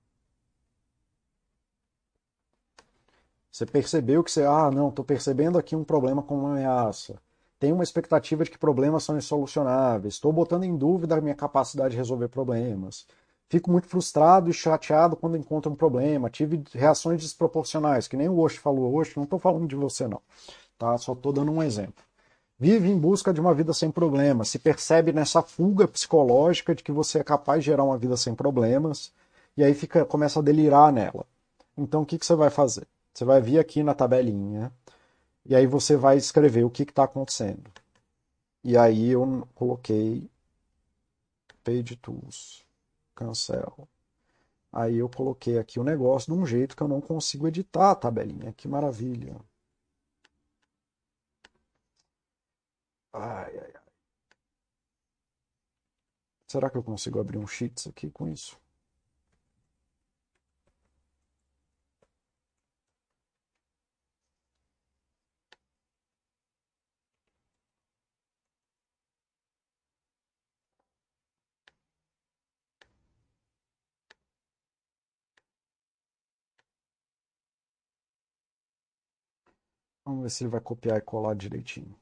[3.53, 7.21] Você percebeu que você, ah, não, estou percebendo aqui um problema com uma ameaça.
[7.59, 10.15] Tenho uma expectativa de que problemas são insolucionáveis.
[10.15, 13.05] Estou botando em dúvida a minha capacidade de resolver problemas.
[13.47, 16.31] Fico muito frustrado e chateado quando encontro um problema.
[16.31, 18.95] Tive reações desproporcionais, que nem o Osh falou.
[18.95, 20.21] Osh, não estou falando de você, não.
[20.75, 20.97] Tá?
[20.97, 22.03] Só estou dando um exemplo.
[22.57, 24.49] Vive em busca de uma vida sem problemas.
[24.49, 28.33] Se percebe nessa fuga psicológica de que você é capaz de gerar uma vida sem
[28.33, 29.13] problemas.
[29.55, 31.23] E aí fica, começa a delirar nela.
[31.77, 32.87] Então, o que, que você vai fazer?
[33.13, 34.71] Você vai vir aqui na tabelinha
[35.45, 37.71] e aí você vai escrever o que está acontecendo.
[38.63, 40.29] E aí eu coloquei
[41.63, 42.63] Page Tools,
[43.15, 43.87] cancel.
[44.71, 47.95] Aí eu coloquei aqui o negócio de um jeito que eu não consigo editar a
[47.95, 48.53] tabelinha.
[48.53, 49.35] Que maravilha.
[53.13, 53.83] Ai, ai, ai.
[56.47, 58.57] Será que eu consigo abrir um Sheets aqui com isso?
[80.05, 81.93] Vamos ver se ele vai copiar e colar direitinho.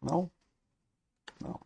[0.00, 0.30] Não?
[1.40, 1.60] Não.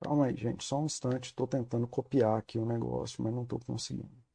[0.00, 1.24] Calma aí, gente, só um instante.
[1.26, 4.25] Estou tentando copiar aqui o negócio, mas não estou conseguindo.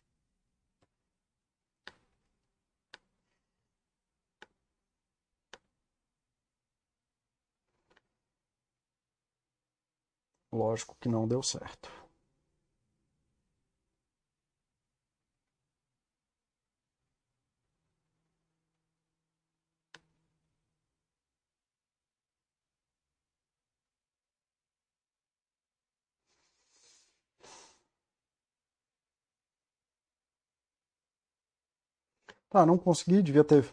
[10.71, 11.89] Lógico que não deu certo.
[32.49, 33.65] Tá, não consegui, devia ter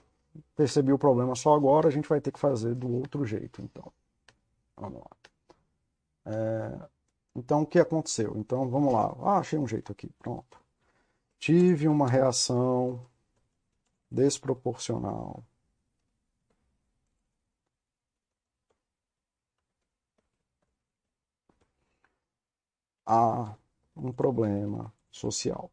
[0.57, 3.93] percebido o problema só agora, a gente vai ter que fazer do outro jeito, então.
[4.77, 5.28] Vamos lá.
[6.29, 6.89] É,
[7.37, 8.35] então, o que aconteceu?
[8.39, 9.15] Então, vamos lá.
[9.23, 10.61] Ah, achei um jeito aqui, pronto.
[11.41, 13.07] Tive uma reação
[14.11, 15.43] desproporcional.
[23.07, 23.57] a
[23.97, 25.73] um problema social.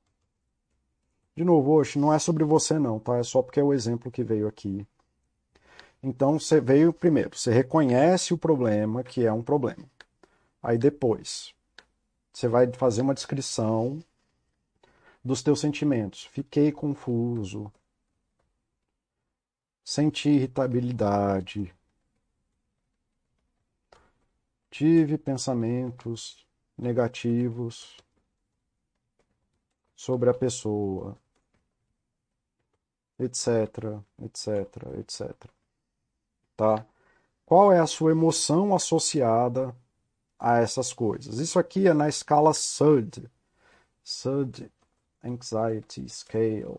[1.36, 3.18] De novo, hoje não é sobre você não, tá?
[3.18, 4.88] É só porque é o exemplo que veio aqui.
[6.01, 9.84] Então você veio primeiro, você reconhece o problema que é um problema.
[10.66, 11.53] Aí depois,
[12.34, 14.03] você vai fazer uma descrição
[15.24, 16.26] dos teus sentimentos.
[16.26, 17.72] Fiquei confuso.
[19.84, 21.72] Senti irritabilidade.
[24.72, 26.43] Tive pensamentos
[26.76, 27.95] negativos
[29.95, 31.16] sobre a pessoa
[33.20, 35.32] etc, etc, etc.
[36.57, 36.84] Tá?
[37.45, 39.76] Qual é a sua emoção associada
[40.46, 41.39] a essas coisas?
[41.39, 43.28] Isso aqui é na escala SUD.
[44.04, 44.72] SUD
[45.24, 46.78] Anxiety Scale.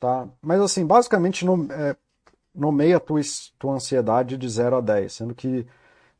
[0.00, 0.26] Tá?
[0.40, 1.94] Mas assim, basicamente é,
[2.54, 3.20] nomeia a tua,
[3.58, 5.66] tua ansiedade de 0 a 10, sendo que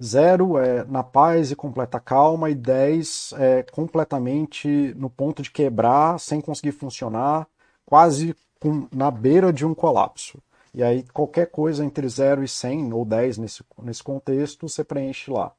[0.03, 6.21] 0 é na paz e completa calma, e 10 é completamente no ponto de quebrar,
[6.21, 7.49] sem conseguir funcionar,
[7.87, 10.39] quase com, na beira de um colapso.
[10.75, 15.31] E aí qualquer coisa entre 0 e 100 ou 10 nesse, nesse contexto, você preenche
[15.31, 15.53] lá.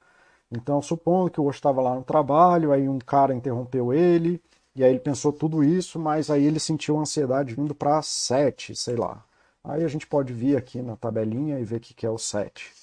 [0.51, 4.41] Então, supondo que o Osho estava lá no trabalho, aí um cara interrompeu ele,
[4.76, 8.95] e aí ele pensou tudo isso, mas aí ele sentiu ansiedade vindo para 7, sei
[8.95, 9.24] lá.
[9.64, 12.74] Aí a gente pode vir aqui na tabelinha e ver o que é o 7.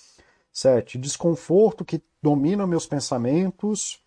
[0.52, 0.98] 7.
[0.98, 4.00] Desconforto que domina meus pensamentos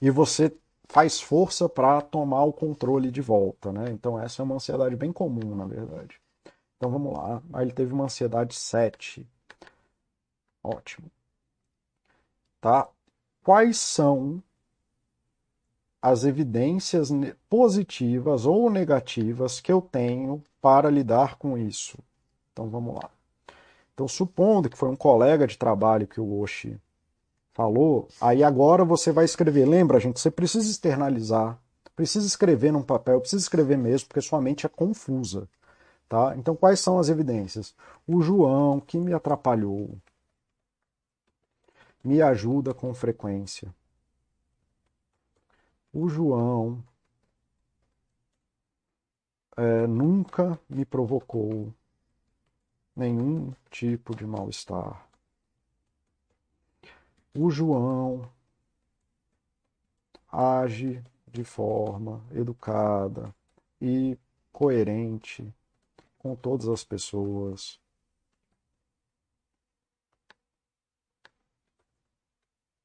[0.00, 0.54] e você
[0.88, 3.90] faz força para tomar o controle de volta, né?
[3.90, 6.20] Então essa é uma ansiedade bem comum, na verdade.
[6.78, 7.42] Então vamos lá.
[7.52, 9.26] Aí ele teve uma ansiedade 7.
[10.62, 11.10] Ótimo.
[12.60, 12.88] Tá?
[13.42, 14.42] Quais são
[16.00, 17.10] as evidências
[17.50, 21.98] positivas ou negativas que eu tenho para lidar com isso?
[22.52, 23.10] Então vamos lá.
[23.92, 26.80] Então supondo que foi um colega de trabalho que o Oshi
[27.52, 29.66] falou, aí agora você vai escrever.
[29.66, 31.58] Lembra, gente, você precisa externalizar,
[31.96, 35.48] precisa escrever num papel, precisa escrever mesmo, porque sua mente é confusa.
[36.08, 36.34] Tá?
[36.36, 37.74] Então, quais são as evidências?
[38.06, 39.96] O João, que me atrapalhou,
[42.02, 43.74] me ajuda com frequência.
[45.92, 46.82] O João
[49.56, 51.72] é, nunca me provocou
[52.96, 55.08] nenhum tipo de mal-estar
[57.38, 58.28] o João
[60.30, 63.32] age de forma educada
[63.80, 64.18] e
[64.52, 65.54] coerente
[66.28, 67.80] com todas as pessoas.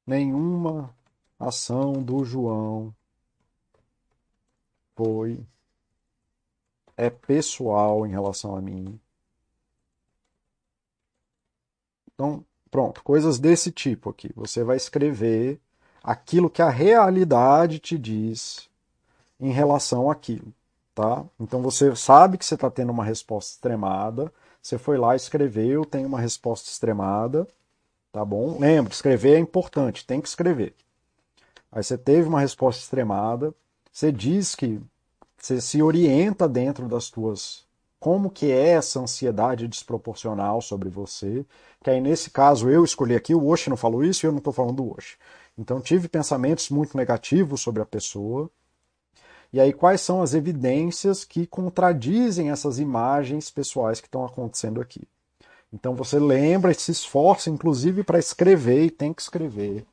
[0.06, 0.94] Nenhuma
[1.38, 2.94] ação do João
[4.96, 5.46] foi
[6.96, 9.00] é pessoal em relação a mim.
[12.12, 14.32] Então, Pronto, coisas desse tipo aqui.
[14.34, 15.60] Você vai escrever
[16.02, 18.68] aquilo que a realidade te diz
[19.38, 20.52] em relação àquilo,
[20.94, 21.24] tá?
[21.40, 24.32] Então você sabe que você está tendo uma resposta extremada,
[24.62, 27.46] você foi lá, escreveu, tem uma resposta extremada,
[28.12, 28.58] tá bom?
[28.58, 30.74] Lembra, escrever é importante, tem que escrever.
[31.70, 33.52] Aí você teve uma resposta extremada,
[33.92, 34.80] você diz que
[35.36, 37.64] você se orienta dentro das tuas
[38.04, 41.44] como que é essa ansiedade desproporcional sobre você,
[41.82, 44.38] que aí nesse caso eu escolhi aqui, o Osh não falou isso e eu não
[44.38, 45.16] estou falando do Osh.
[45.56, 48.50] Então tive pensamentos muito negativos sobre a pessoa,
[49.54, 55.06] e aí quais são as evidências que contradizem essas imagens pessoais que estão acontecendo aqui.
[55.72, 59.86] Então você lembra e se esforça, inclusive, para escrever, e tem que escrever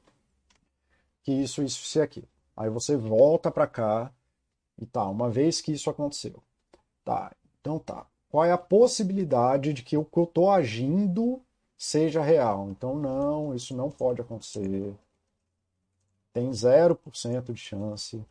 [1.22, 2.28] que isso, isso, isso e aquilo.
[2.58, 4.12] Aí você volta para cá
[4.80, 6.42] E tá, uma vez que isso aconteceu.
[7.06, 8.08] Tá, então tá.
[8.32, 11.40] Qual é a possibilidade de que o que eu estou agindo
[11.78, 12.68] seja real?
[12.72, 14.96] Então, não, isso não pode acontecer.
[16.34, 18.26] Tem 0% de chance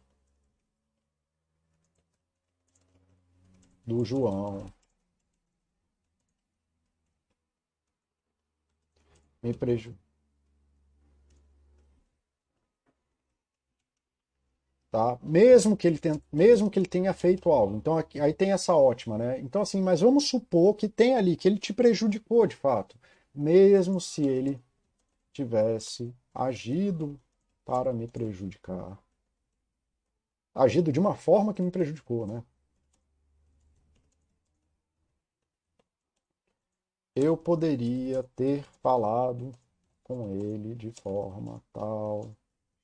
[3.90, 4.72] do João
[9.42, 10.10] me prejudicar.
[14.90, 15.18] tá?
[15.22, 17.76] Mesmo que ele tenha, mesmo que ele tenha feito algo.
[17.76, 19.40] Então aqui, aí tem essa ótima, né?
[19.40, 22.96] Então assim, mas vamos supor que tem ali que ele te prejudicou de fato,
[23.34, 24.60] mesmo se ele
[25.32, 27.20] tivesse agido
[27.64, 28.98] para me prejudicar,
[30.54, 32.44] agido de uma forma que me prejudicou, né?
[37.14, 39.52] Eu poderia ter falado
[40.04, 42.34] com ele de forma tal,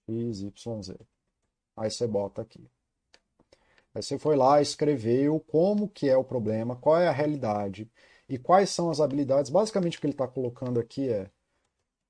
[0.09, 0.97] x, y, z.
[1.77, 2.69] Aí você bota aqui.
[3.95, 7.91] Aí você foi lá, escreveu como que é o problema, qual é a realidade
[8.29, 9.51] e quais são as habilidades.
[9.51, 11.31] Basicamente o que ele está colocando aqui é,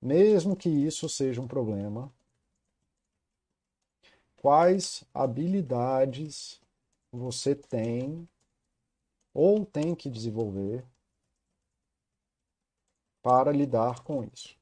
[0.00, 2.12] mesmo que isso seja um problema,
[4.36, 6.60] quais habilidades
[7.12, 8.28] você tem
[9.34, 10.84] ou tem que desenvolver
[13.26, 14.54] para lidar com isso.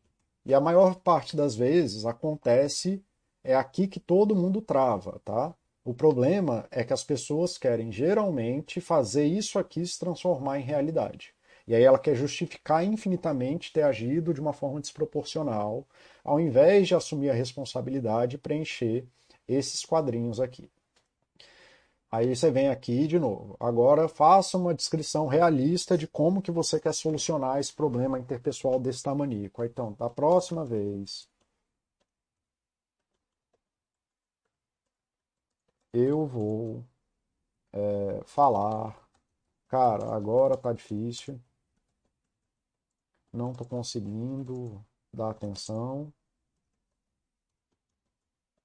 [0.43, 3.05] E a maior parte das vezes acontece
[3.45, 5.55] é aqui que todo mundo trava, tá?
[5.85, 11.35] O problema é que as pessoas querem geralmente fazer isso aqui se transformar em realidade.
[11.69, 15.87] E aí ela quer justificar infinitamente ter agido de uma forma desproporcional,
[16.25, 19.07] ao invés de assumir a responsabilidade e preencher
[19.47, 20.71] esses quadrinhos aqui.
[22.15, 23.57] Aí você vem aqui de novo.
[23.59, 29.03] Agora faça uma descrição realista de como que você quer solucionar esse problema interpessoal desse
[29.03, 29.65] tamanico.
[29.65, 31.29] Então, da próxima vez,
[35.93, 36.85] eu vou
[37.73, 38.97] é, falar,
[39.69, 41.41] cara, agora tá difícil,
[43.33, 46.13] não tô conseguindo dar atenção,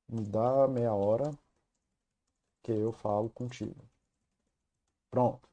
[0.07, 1.31] me dá meia hora
[2.75, 3.83] que eu falo contigo.
[5.09, 5.47] Pronto.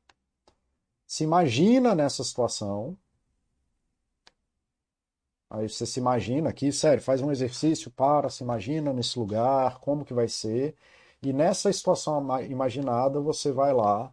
[1.07, 2.97] Se imagina nessa situação.
[5.49, 10.05] Aí você se imagina aqui, sério, faz um exercício, para, se imagina nesse lugar, como
[10.05, 10.77] que vai ser.
[11.23, 14.13] E nessa situação imaginada, você vai lá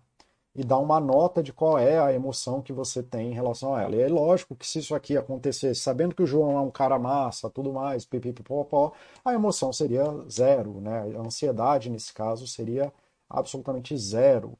[0.55, 3.81] e dá uma nota de qual é a emoção que você tem em relação a
[3.81, 3.95] ela.
[3.95, 6.99] E é lógico que se isso aqui acontecesse, sabendo que o João é um cara
[6.99, 8.93] massa, tudo mais, pipipipopó,
[9.25, 10.99] a emoção seria zero, né?
[11.17, 12.93] A ansiedade, nesse caso, seria
[13.29, 14.57] absolutamente zero,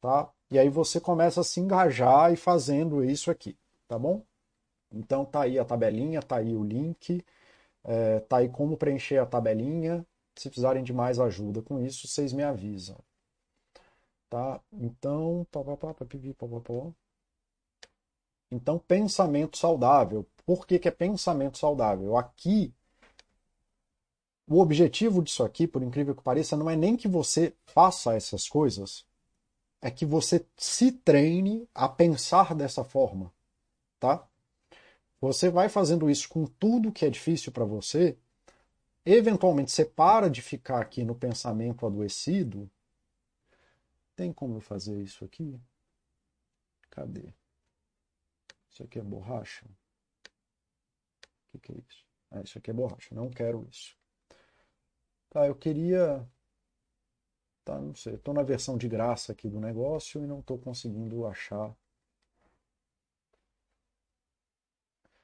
[0.00, 0.30] tá?
[0.50, 3.56] E aí você começa a se engajar e fazendo isso aqui,
[3.88, 4.22] tá bom?
[4.92, 7.24] Então tá aí a tabelinha, tá aí o link,
[7.84, 12.32] é, tá aí como preencher a tabelinha, se precisarem de mais ajuda com isso, vocês
[12.32, 12.98] me avisam.
[14.32, 14.58] Tá?
[14.72, 15.46] Então,
[18.50, 20.26] então, pensamento saudável.
[20.46, 22.16] Por que, que é pensamento saudável?
[22.16, 22.72] Aqui,
[24.48, 28.48] o objetivo disso aqui, por incrível que pareça, não é nem que você faça essas
[28.48, 29.04] coisas,
[29.82, 33.30] é que você se treine a pensar dessa forma,
[34.00, 34.26] tá?
[35.20, 38.16] Você vai fazendo isso com tudo que é difícil para você,
[39.04, 42.70] eventualmente você para de ficar aqui no pensamento adoecido.
[44.16, 45.60] Tem como eu fazer isso aqui?
[46.90, 47.32] Cadê?
[48.70, 49.66] Isso aqui é borracha?
[49.66, 52.06] O que, que é isso?
[52.30, 53.14] Ah, isso aqui é borracha.
[53.14, 53.96] Não quero isso.
[55.30, 56.26] Tá, eu queria.
[57.64, 58.14] Tá, não sei.
[58.14, 61.74] Estou na versão de graça aqui do negócio e não estou conseguindo achar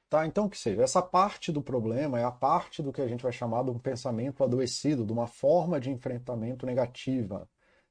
[0.09, 0.25] Tá?
[0.25, 3.31] Então, que seja, essa parte do problema é a parte do que a gente vai
[3.31, 7.47] chamar de um pensamento adoecido, de uma forma de enfrentamento negativa.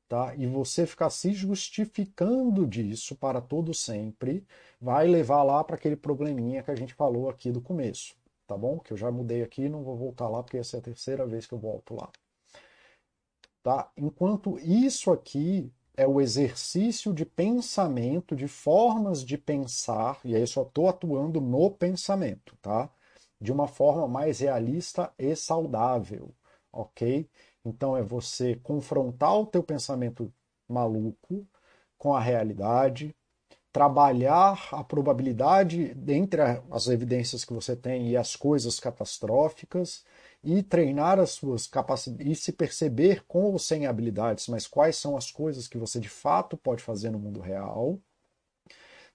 [0.09, 0.35] Tá?
[0.37, 4.43] E você ficar se justificando disso para todo sempre
[4.81, 8.15] vai levar lá para aquele probleminha que a gente falou aqui do começo,
[8.47, 8.79] tá bom?
[8.79, 11.47] Que eu já mudei aqui, não vou voltar lá porque essa é a terceira vez
[11.47, 12.11] que eu volto lá.
[13.63, 13.91] Tá?
[13.99, 20.63] Enquanto isso aqui é o exercício de pensamento, de formas de pensar, e aí só
[20.63, 22.89] estou atuando no pensamento, tá?
[23.41, 26.33] De uma forma mais realista e saudável,
[26.73, 27.29] ok?
[27.69, 30.33] Então é você confrontar o teu pensamento
[30.69, 31.47] maluco
[31.97, 33.15] com a realidade,
[33.73, 36.41] trabalhar a probabilidade entre
[36.71, 40.05] as evidências que você tem e as coisas catastróficas,
[40.43, 45.17] e treinar as suas capacidades e se perceber com ou sem habilidades, mas quais são
[45.17, 47.99] as coisas que você de fato pode fazer no mundo real,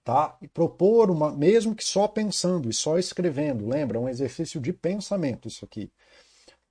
[0.03, 0.37] tá?
[0.41, 5.47] E propor uma, mesmo que só pensando e só escrevendo, lembra, um exercício de pensamento
[5.47, 5.91] isso aqui.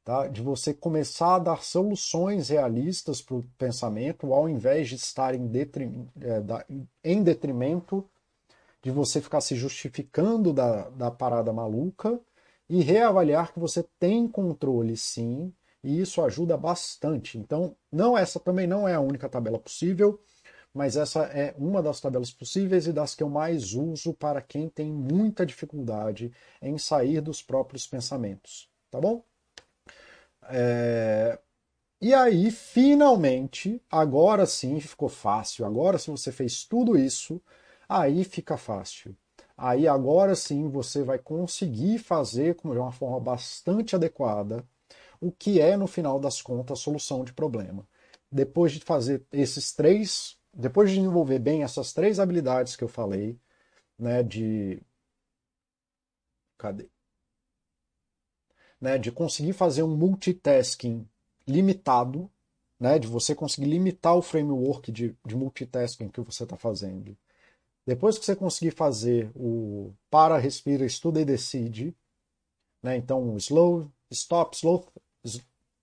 [0.04, 0.26] Tá?
[0.26, 5.46] de você começar a dar soluções realistas para o pensamento, ao invés de estar em,
[5.46, 6.42] detrim, é,
[7.04, 8.08] em detrimento
[8.82, 12.20] de você ficar se justificando da, da parada maluca
[12.68, 15.52] e reavaliar que você tem controle sim,
[15.84, 17.38] e isso ajuda bastante.
[17.38, 20.20] Então, não essa também não é a única tabela possível,
[20.74, 24.68] mas essa é uma das tabelas possíveis e das que eu mais uso para quem
[24.68, 29.22] tem muita dificuldade em sair dos próprios pensamentos, tá bom?
[30.48, 31.38] É...
[32.00, 35.64] E aí, finalmente, agora sim ficou fácil.
[35.66, 37.40] Agora, se você fez tudo isso,
[37.88, 39.16] aí fica fácil.
[39.56, 44.66] Aí agora sim você vai conseguir fazer de uma forma bastante adequada
[45.20, 47.86] o que é, no final das contas, solução de problema.
[48.30, 53.38] Depois de fazer esses três, depois de desenvolver bem essas três habilidades que eu falei,
[53.98, 54.80] né, de
[56.58, 56.91] cadê?
[58.82, 61.08] Né, de conseguir fazer um multitasking
[61.46, 62.28] limitado,
[62.80, 67.16] né, de você conseguir limitar o framework de, de multitasking que você está fazendo.
[67.86, 71.94] Depois que você conseguir fazer o para, respira, estuda e decide,
[72.82, 74.84] né, então slow, stop, slow,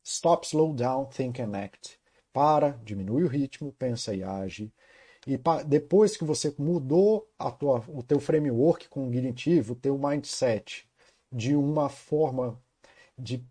[0.09, 1.99] Stop, slow down, think and act.
[2.33, 4.71] Para, diminui o ritmo, pensa e age.
[5.27, 7.29] E depois que você mudou
[7.59, 10.89] tua, o teu framework cognitivo, o teu mindset,
[11.31, 12.59] de uma forma
[13.19, 13.45] de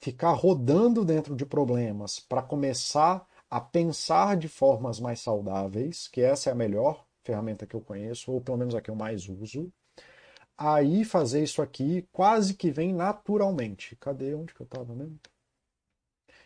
[0.00, 6.50] ficar rodando dentro de problemas para começar a pensar de formas mais saudáveis, que essa
[6.50, 9.72] é a melhor ferramenta que eu conheço, ou pelo menos a que eu mais uso,
[10.56, 13.96] aí fazer isso aqui quase que vem naturalmente.
[13.96, 15.18] Cadê onde que eu estava mesmo?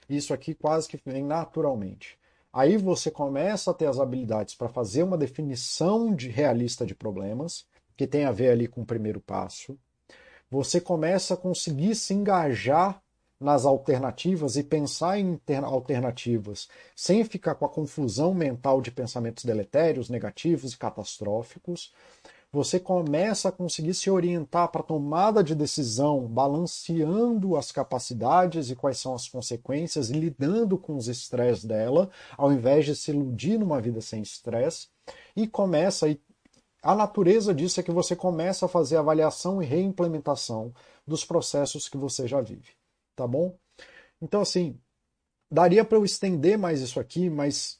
[0.09, 2.18] Isso aqui quase que vem naturalmente.
[2.53, 7.66] Aí você começa a ter as habilidades para fazer uma definição de realista de problemas,
[7.97, 9.79] que tem a ver ali com o primeiro passo.
[10.51, 13.03] Você começa a conseguir se engajar
[13.40, 20.09] nas alternativas e pensar em alternativas sem ficar com a confusão mental de pensamentos deletérios,
[20.09, 21.92] negativos e catastróficos
[22.51, 28.76] você começa a conseguir se orientar para a tomada de decisão, balanceando as capacidades e
[28.76, 33.59] quais são as consequências e lidando com os estresses dela, ao invés de se iludir
[33.59, 34.88] numa vida sem estresse.
[35.36, 36.18] E começa, e
[36.89, 40.72] a natureza disso é que você começa a fazer avaliação e reimplementação
[41.07, 42.70] dos processos que você já vive,
[43.14, 43.55] tá bom?
[44.22, 44.80] Então, assim,
[45.51, 47.78] daria para eu estender mais isso aqui, mas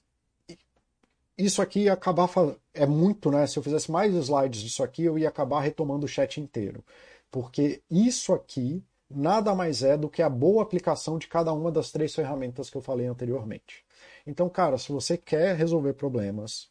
[1.39, 2.29] isso aqui acabar
[2.75, 3.47] é muito, né?
[3.47, 6.85] Se eu fizesse mais slides disso aqui, eu ia acabar retomando o chat inteiro.
[7.31, 11.91] Porque isso aqui nada mais é do que a boa aplicação de cada uma das
[11.91, 13.87] três ferramentas que eu falei anteriormente.
[14.27, 16.69] Então, cara, se você quer resolver problemas,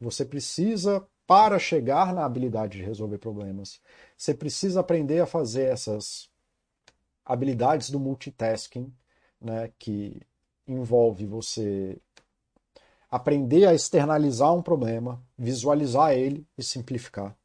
[0.00, 3.80] você precisa, para chegar na habilidade de resolver problemas,
[4.16, 6.30] você precisa aprender a fazer essas
[7.24, 8.92] habilidades do multitasking,
[9.40, 10.20] né, que
[10.66, 12.00] envolve você
[13.10, 17.36] aprender a externalizar um problema, visualizar ele e simplificar.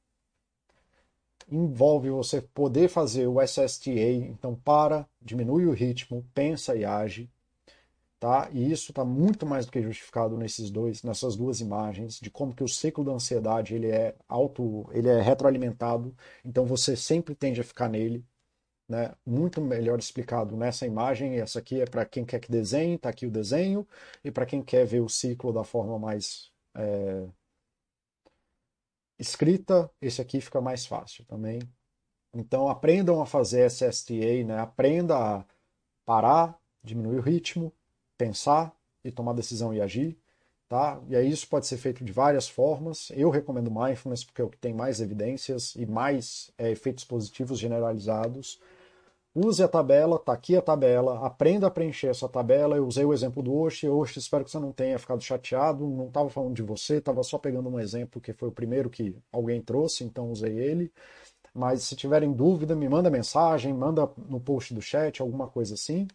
[1.50, 7.30] Envolve você poder fazer o SSTA, então para, diminui o ritmo, pensa e age.
[8.22, 8.50] Tá?
[8.54, 12.54] E isso está muito mais do que justificado nesses dois, nessas duas imagens, de como
[12.54, 16.16] que o ciclo da ansiedade ele é auto, ele é retroalimentado,
[16.46, 18.24] então você sempre tende a ficar nele
[18.88, 21.40] né, muito melhor explicado nessa imagem.
[21.40, 23.88] Essa aqui é para quem quer que desenhe, está aqui o desenho,
[24.24, 27.28] e para quem quer ver o ciclo da forma mais é,
[29.18, 31.60] escrita, esse aqui fica mais fácil também.
[32.34, 34.60] Então aprendam a fazer SSTA, né?
[34.60, 35.46] aprenda a
[36.06, 37.74] parar, diminuir o ritmo,
[38.22, 38.72] pensar
[39.04, 40.16] e tomar decisão e agir.
[40.70, 41.02] Tá?
[41.10, 43.12] E aí isso pode ser feito de várias formas.
[43.16, 47.60] Eu recomendo mindfulness porque é o que tem mais evidências e mais é, efeitos positivos
[47.60, 48.60] generalizados.
[49.34, 52.78] Use a tabela, tá aqui a tabela, aprenda a preencher essa tabela.
[52.78, 53.90] Eu usei o exemplo do Oshi.
[53.90, 55.86] Oshi, espero que você não tenha ficado chateado.
[55.86, 59.16] Não estava falando de você, estava só pegando um exemplo que foi o primeiro que
[59.32, 60.92] alguém trouxe, então usei ele.
[61.54, 66.08] Mas se tiverem dúvida, me manda mensagem, manda no post do chat, alguma coisa assim.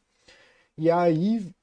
[0.79, 1.55] E aí,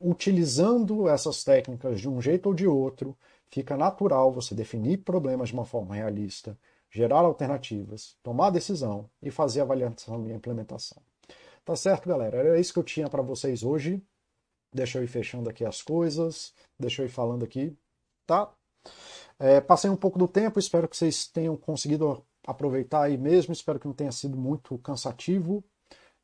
[0.00, 3.16] utilizando essas técnicas de um jeito ou de outro,
[3.48, 6.58] fica natural você definir problemas de uma forma realista,
[6.90, 11.02] gerar alternativas, tomar decisão e fazer avaliação e implementação.
[11.64, 12.36] Tá certo, galera?
[12.36, 14.00] Era isso que eu tinha para vocês hoje.
[14.72, 17.76] Deixa eu ir fechando aqui as coisas, deixa eu ir falando aqui,
[18.26, 18.52] tá?
[19.38, 23.78] É, passei um pouco do tempo, espero que vocês tenham conseguido aproveitar aí mesmo, espero
[23.78, 25.64] que não tenha sido muito cansativo.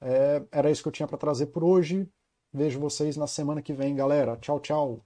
[0.00, 2.08] É, era isso que eu tinha para trazer por hoje.
[2.52, 4.36] Vejo vocês na semana que vem, galera.
[4.36, 5.00] Tchau, tchau.